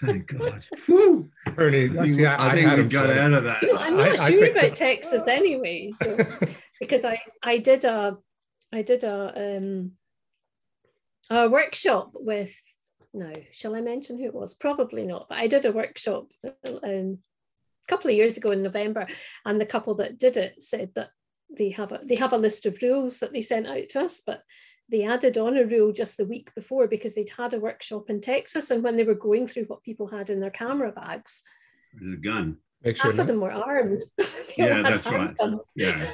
Thank 0.00 0.26
God. 0.28 0.66
Woo. 0.88 1.28
Ernie, 1.58 1.90
I 1.90 2.08
think, 2.08 2.20
I, 2.22 2.48
I 2.48 2.54
think 2.54 2.74
we 2.74 2.84
got 2.84 3.10
out 3.10 3.34
of 3.34 3.44
that. 3.44 3.60
So 3.60 3.76
I'm 3.76 3.98
not 3.98 4.18
I, 4.18 4.30
sure 4.30 4.50
about 4.50 4.74
Texas 4.74 5.28
anyway. 5.28 5.92
So 5.94 6.16
because 6.80 7.04
I 7.04 7.20
I 7.42 7.58
did 7.58 7.84
a 7.84 8.16
I 8.72 8.80
did 8.80 9.04
a 9.04 9.58
um 9.58 9.92
a 11.32 11.48
workshop 11.48 12.12
with 12.14 12.54
no, 13.14 13.32
shall 13.52 13.74
I 13.74 13.80
mention 13.80 14.18
who 14.18 14.24
it 14.24 14.34
was? 14.34 14.54
Probably 14.54 15.04
not, 15.04 15.28
but 15.28 15.38
I 15.38 15.46
did 15.46 15.66
a 15.66 15.72
workshop 15.72 16.28
um, 16.44 17.18
a 17.22 17.88
couple 17.88 18.10
of 18.10 18.16
years 18.16 18.36
ago 18.36 18.52
in 18.52 18.62
November, 18.62 19.06
and 19.44 19.60
the 19.60 19.66
couple 19.66 19.94
that 19.96 20.18
did 20.18 20.36
it 20.36 20.62
said 20.62 20.90
that 20.94 21.10
they 21.56 21.70
have 21.70 21.92
a 21.92 22.00
they 22.04 22.14
have 22.14 22.32
a 22.32 22.38
list 22.38 22.64
of 22.64 22.80
rules 22.82 23.20
that 23.20 23.32
they 23.32 23.42
sent 23.42 23.66
out 23.66 23.88
to 23.90 24.00
us, 24.00 24.22
but 24.24 24.42
they 24.88 25.04
added 25.04 25.36
on 25.36 25.56
a 25.56 25.64
rule 25.64 25.92
just 25.92 26.16
the 26.16 26.24
week 26.24 26.54
before 26.54 26.88
because 26.88 27.14
they'd 27.14 27.30
had 27.36 27.54
a 27.54 27.60
workshop 27.60 28.08
in 28.08 28.20
Texas, 28.20 28.70
and 28.70 28.82
when 28.82 28.96
they 28.96 29.04
were 29.04 29.14
going 29.14 29.46
through 29.46 29.64
what 29.64 29.82
people 29.82 30.06
had 30.06 30.30
in 30.30 30.40
their 30.40 30.50
camera 30.50 30.92
bags, 30.92 31.42
the 32.00 32.16
gun. 32.16 32.56
Make 32.82 32.96
sure 32.96 33.12
half 33.12 33.20
of 33.20 33.26
them 33.28 33.40
were 33.40 33.52
armed. 33.52 34.02
yeah, 34.56 34.82
that's 34.82 35.06
right. 35.06 35.36
Guns. 35.36 35.68
Yeah, 35.76 36.10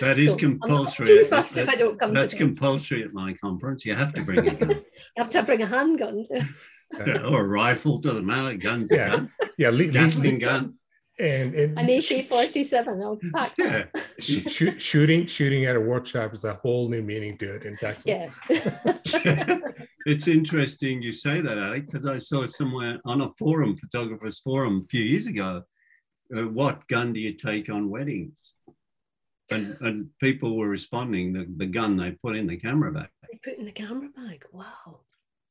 that 0.00 0.18
is 0.18 0.30
so 0.30 0.36
compulsory. 0.36 1.06
too 1.06 1.24
fast 1.24 1.54
that, 1.54 1.62
if 1.62 1.68
I 1.68 1.76
don't 1.76 1.98
come. 1.98 2.14
That's 2.14 2.34
compulsory 2.34 3.02
at 3.02 3.12
my 3.12 3.34
conference. 3.34 3.84
You 3.84 3.94
have 3.94 4.12
to 4.14 4.22
bring 4.22 4.48
a 4.48 4.54
gun. 4.54 4.70
you 4.70 4.84
have 5.16 5.30
to 5.30 5.42
bring 5.42 5.62
a 5.62 5.66
handgun. 5.66 6.24
Yeah, 6.30 7.18
or 7.28 7.44
a 7.44 7.48
rifle 7.48 7.98
doesn't 7.98 8.26
matter. 8.26 8.56
Guns, 8.56 8.90
yeah, 8.92 9.08
gun. 9.08 9.32
yeah, 9.56 9.70
le- 9.70 9.86
Gatling 9.86 10.38
gun 10.38 10.78
and, 11.18 11.54
and 11.54 11.78
an 11.78 11.88
AK-47 11.88 13.04
I'll 13.04 13.18
pack 13.34 13.52
yeah. 13.58 13.84
Shoot, 14.20 14.80
shooting 14.80 15.26
shooting 15.26 15.64
at 15.64 15.76
a 15.76 15.80
workshop 15.80 16.32
is 16.32 16.44
a 16.44 16.54
whole 16.54 16.88
new 16.88 17.02
meaning 17.02 17.36
to 17.38 17.56
it 17.56 17.64
in 17.64 17.76
Texas. 17.76 18.06
Yeah. 18.06 18.30
it's 20.06 20.28
interesting 20.28 21.02
you 21.02 21.12
say 21.12 21.40
that, 21.40 21.58
Alec, 21.58 21.86
because 21.86 22.06
I 22.06 22.18
saw 22.18 22.46
somewhere 22.46 23.00
on 23.04 23.20
a 23.22 23.30
forum, 23.38 23.76
photographers 23.76 24.38
forum 24.40 24.82
a 24.84 24.88
few 24.88 25.02
years 25.02 25.26
ago, 25.26 25.62
uh, 26.36 26.42
what 26.42 26.86
gun 26.88 27.12
do 27.12 27.20
you 27.20 27.32
take 27.32 27.68
on 27.68 27.90
weddings? 27.90 28.52
And, 29.50 29.76
and 29.80 30.10
people 30.20 30.56
were 30.56 30.68
responding 30.68 31.32
the, 31.32 31.46
the 31.56 31.66
gun 31.66 31.96
they 31.96 32.10
put 32.10 32.36
in 32.36 32.46
the 32.46 32.56
camera 32.56 32.92
bag. 32.92 33.08
They 33.30 33.38
put 33.42 33.58
in 33.58 33.64
the 33.64 33.72
camera 33.72 34.08
bag. 34.14 34.44
Wow. 34.52 35.00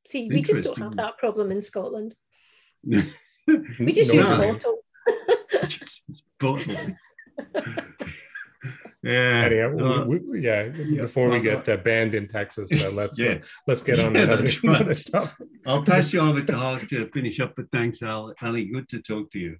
See, 0.05 0.29
we 0.29 0.41
just 0.41 0.63
don't 0.63 0.77
have 0.77 0.95
that 0.95 1.17
problem 1.17 1.51
in 1.51 1.61
Scotland. 1.61 2.15
we 2.83 3.91
just 3.91 4.13
no. 4.13 4.21
use 4.43 6.23
bottles 6.39 6.77
yeah. 9.03 9.43
Anyhow, 9.45 9.77
uh, 9.77 10.05
we, 10.05 10.19
we, 10.19 10.41
yeah. 10.41 10.67
Before 10.67 11.29
we 11.29 11.39
get 11.39 11.67
uh, 11.67 11.77
banned 11.77 12.15
in 12.15 12.27
Texas, 12.27 12.71
uh, 12.71 12.91
let's 12.91 13.19
yeah. 13.19 13.31
Uh, 13.31 13.39
let's 13.67 13.81
get 13.81 13.99
on 13.99 14.15
yeah, 14.15 14.25
to 14.25 14.33
other, 14.33 14.47
right. 14.63 14.81
other, 14.81 14.95
stuff. 14.95 15.35
I'll 15.65 15.83
pass 15.83 16.13
you 16.13 16.21
over 16.21 16.41
to 16.41 16.55
Hark 16.55 16.87
to 16.89 17.07
finish 17.09 17.39
up. 17.39 17.55
But 17.55 17.65
thanks, 17.71 18.01
Ally. 18.01 18.33
Ally, 18.41 18.63
good 18.63 18.87
to 18.89 19.01
talk 19.01 19.31
to 19.31 19.39
you. 19.39 19.57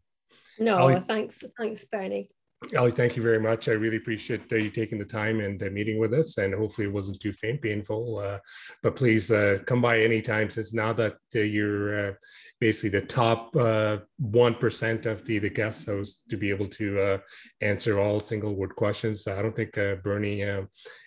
No, 0.60 0.80
Ally, 0.80 1.00
thanks, 1.00 1.44
thanks, 1.58 1.86
Bernie. 1.86 2.30
Ally, 2.74 2.90
thank 2.90 3.16
you 3.16 3.22
very 3.22 3.40
much. 3.40 3.70
I 3.70 3.74
really 3.74 3.98
appreciate 3.98 4.52
uh, 4.52 4.56
you 4.56 4.72
taking 4.72 4.98
the 4.98 5.06
time 5.06 5.42
and 5.42 5.62
uh, 5.62 5.70
meeting 5.70 6.00
with 6.00 6.12
us. 6.14 6.40
And 6.40 6.56
hopefully, 6.56 6.88
it 6.88 6.94
wasn't 6.94 7.20
too 7.20 7.32
faint, 7.32 7.62
painful. 7.62 8.18
Uh, 8.18 8.40
but 8.82 8.96
please 8.96 9.30
uh, 9.30 9.60
come 9.68 9.80
by 9.80 10.00
anytime, 10.00 10.50
since 10.50 10.74
now 10.74 10.92
that 10.94 11.18
uh, 11.36 11.40
you're 11.40 12.10
uh, 12.10 12.14
basically 12.60 13.00
the 13.00 13.06
top 13.06 13.54
one 13.54 14.56
of 14.56 15.26
the, 15.26 15.40
the 15.40 15.50
guest 15.50 15.86
hosts 15.86 16.24
to 16.32 16.36
be 16.36 16.50
able 16.50 16.68
to 16.68 17.20
answer 17.62 18.00
all 18.00 18.20
single 18.20 18.56
word 18.56 18.76
questions. 18.76 19.28
I 19.28 19.44
don't 19.44 19.56
think 19.56 19.74
Bernie 20.04 20.42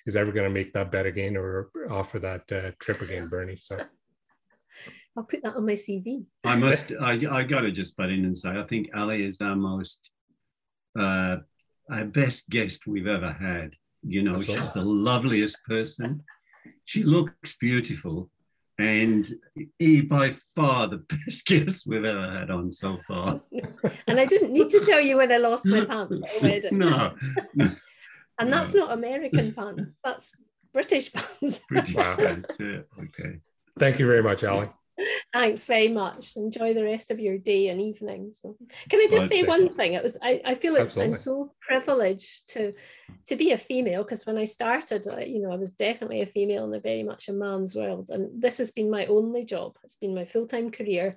is 0.06 0.14
ever 0.14 0.30
going 0.30 0.48
to 0.48 0.54
make 0.54 0.72
that 0.74 0.92
bet 0.92 1.06
again 1.06 1.36
or 1.36 1.70
offer 1.90 2.20
that 2.20 2.46
trip 2.78 3.00
again, 3.00 3.28
Bernie. 3.28 3.56
So. 3.56 3.80
I'll 5.16 5.24
put 5.24 5.42
that 5.42 5.56
on 5.56 5.66
my 5.66 5.72
CV. 5.72 6.24
I 6.44 6.54
must. 6.54 6.92
I, 6.92 7.18
I 7.28 7.42
got 7.42 7.62
to 7.62 7.72
just 7.72 7.96
butt 7.96 8.10
in 8.10 8.24
and 8.24 8.38
say, 8.38 8.50
I 8.50 8.62
think 8.62 8.90
Ally 8.94 9.16
is 9.16 9.40
our 9.40 9.56
most 9.56 10.12
uh, 10.98 11.38
our 11.90 12.04
best 12.04 12.48
guest 12.50 12.86
we've 12.86 13.06
ever 13.06 13.32
had. 13.32 13.74
You 14.02 14.22
know, 14.22 14.36
Absolutely. 14.36 14.64
she's 14.64 14.72
the 14.72 14.82
loveliest 14.82 15.58
person. 15.66 16.22
She 16.84 17.04
looks 17.04 17.56
beautiful. 17.60 18.30
And 18.78 19.28
he, 19.78 20.00
by 20.00 20.36
far, 20.56 20.86
the 20.86 20.98
best 21.26 21.46
guest 21.46 21.86
we've 21.86 22.04
ever 22.04 22.30
had 22.30 22.50
on 22.50 22.72
so 22.72 22.98
far. 23.06 23.40
and 24.06 24.18
I 24.18 24.24
didn't 24.24 24.52
need 24.52 24.70
to 24.70 24.80
tell 24.80 25.00
you 25.00 25.18
when 25.18 25.30
I 25.30 25.36
lost 25.36 25.66
my 25.66 25.84
pants. 25.84 26.22
no, 26.72 27.14
no. 27.54 27.70
And 28.38 28.50
that's 28.50 28.74
no. 28.74 28.86
not 28.86 28.92
American 28.92 29.52
pants, 29.52 30.00
that's 30.02 30.32
British 30.72 31.12
pants. 31.12 31.60
British 31.68 31.94
wow. 31.94 32.16
pants, 32.16 32.56
yeah. 32.58 32.80
Okay. 32.98 33.40
Thank 33.78 33.98
you 33.98 34.06
very 34.06 34.22
much, 34.22 34.44
Ally. 34.44 34.68
Thanks 35.32 35.64
very 35.64 35.88
much. 35.88 36.36
Enjoy 36.36 36.74
the 36.74 36.84
rest 36.84 37.10
of 37.10 37.20
your 37.20 37.38
day 37.38 37.68
and 37.68 37.80
evening. 37.80 38.32
So, 38.32 38.56
can 38.88 39.00
I 39.00 39.08
just 39.10 39.28
say 39.28 39.42
one 39.42 39.74
thing? 39.74 39.94
It 39.94 40.02
was 40.02 40.16
I, 40.22 40.40
I 40.44 40.54
feel 40.54 40.76
it's, 40.76 40.96
I'm 40.96 41.14
so 41.14 41.52
privileged 41.60 42.48
to 42.50 42.72
to 43.26 43.36
be 43.36 43.52
a 43.52 43.58
female 43.58 44.02
because 44.02 44.26
when 44.26 44.38
I 44.38 44.44
started, 44.44 45.06
uh, 45.06 45.18
you 45.20 45.40
know, 45.40 45.52
I 45.52 45.56
was 45.56 45.70
definitely 45.70 46.22
a 46.22 46.26
female 46.26 46.64
in 46.64 46.74
a 46.74 46.80
very 46.80 47.02
much 47.02 47.28
a 47.28 47.32
man's 47.32 47.74
world, 47.74 48.10
and 48.10 48.40
this 48.40 48.58
has 48.58 48.72
been 48.72 48.90
my 48.90 49.06
only 49.06 49.44
job. 49.44 49.76
It's 49.84 49.96
been 49.96 50.14
my 50.14 50.24
full 50.24 50.46
time 50.46 50.70
career. 50.70 51.16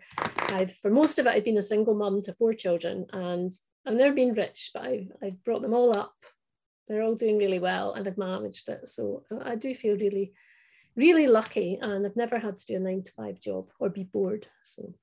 I've 0.49 0.73
for 0.75 0.91
most 0.91 1.19
of 1.19 1.25
it, 1.25 1.33
I've 1.33 1.45
been 1.45 1.57
a 1.57 1.63
single 1.63 1.95
mum 1.95 2.21
to 2.23 2.33
four 2.33 2.53
children, 2.53 3.05
and 3.13 3.53
I've 3.85 3.95
never 3.95 4.13
been 4.13 4.33
rich, 4.33 4.71
but 4.73 4.83
I've 4.83 5.11
I've 5.21 5.43
brought 5.43 5.61
them 5.61 5.73
all 5.73 5.97
up. 5.97 6.13
They're 6.87 7.03
all 7.03 7.15
doing 7.15 7.37
really 7.37 7.59
well, 7.59 7.93
and 7.93 8.07
I've 8.07 8.17
managed 8.17 8.69
it. 8.69 8.87
So 8.87 9.23
I 9.43 9.55
do 9.55 9.73
feel 9.73 9.97
really 9.97 10.33
really 10.95 11.27
lucky 11.27 11.79
and 11.81 12.05
I've 12.05 12.15
never 12.15 12.37
had 12.39 12.57
to 12.57 12.65
do 12.65 12.75
a 12.75 12.79
nine 12.79 13.03
to 13.03 13.11
five 13.13 13.39
job 13.39 13.69
or 13.79 13.89
be 13.89 14.03
bored. 14.03 14.47
So 14.63 14.93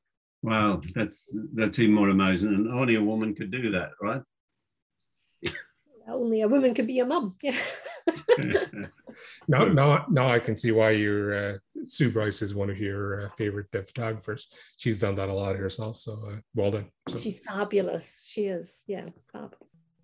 wow, 0.42 0.80
that's 0.94 1.28
that's 1.54 1.78
even 1.78 1.94
more 1.94 2.08
amazing. 2.08 2.48
And 2.48 2.72
only 2.72 2.96
a 2.96 3.02
woman 3.02 3.34
could 3.34 3.50
do 3.50 3.70
that, 3.72 3.90
right? 4.00 4.22
only 6.08 6.42
a 6.42 6.48
woman 6.48 6.74
could 6.74 6.86
be 6.86 7.00
a 7.00 7.06
mum. 7.06 7.36
Yeah. 7.42 7.56
now, 9.48 9.66
now, 9.66 10.06
now 10.10 10.30
I 10.30 10.38
can 10.38 10.56
see 10.56 10.72
why 10.72 10.90
your 10.90 11.52
uh, 11.52 11.58
Sue 11.84 12.10
Bryce 12.10 12.42
is 12.42 12.54
one 12.54 12.70
of 12.70 12.78
your 12.78 13.22
uh, 13.22 13.28
favorite 13.36 13.68
uh, 13.74 13.82
photographers. 13.82 14.48
She's 14.76 14.98
done 14.98 15.14
that 15.16 15.28
a 15.28 15.34
lot 15.34 15.56
herself. 15.56 15.98
So 15.98 16.20
uh, 16.28 16.36
well 16.54 16.70
done. 16.70 16.86
So. 17.08 17.16
She's 17.16 17.38
fabulous. 17.38 18.24
She 18.26 18.46
is. 18.46 18.84
Yeah, 18.86 19.06
fab. 19.32 19.54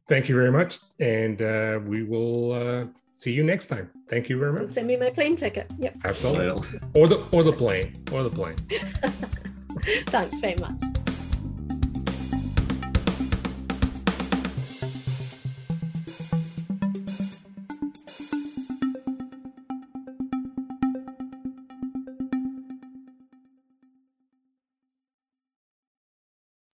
Thank 0.09 0.29
you 0.29 0.37
very 0.37 0.53
much, 0.53 0.79
and 1.01 1.43
uh, 1.43 1.81
we 1.85 2.05
will 2.05 2.53
uh, 2.53 2.85
see 3.17 3.33
you 3.33 3.43
next 3.43 3.67
time. 3.67 3.91
Thank 4.09 4.29
you 4.29 4.39
very 4.39 4.53
much. 4.53 4.69
Send 4.69 4.87
me 4.87 4.97
my 4.97 5.11
plane 5.11 5.35
ticket. 5.35 5.69
Yep. 5.79 5.97
Absolutely. 6.05 6.79
or 6.95 7.09
the 7.09 7.25
or 7.33 7.43
the 7.43 7.53
plane. 7.53 7.93
Or 8.12 8.23
the 8.23 8.31
plane. 8.31 8.57
Thanks 10.07 10.39
very 10.41 10.55
much. 10.57 10.81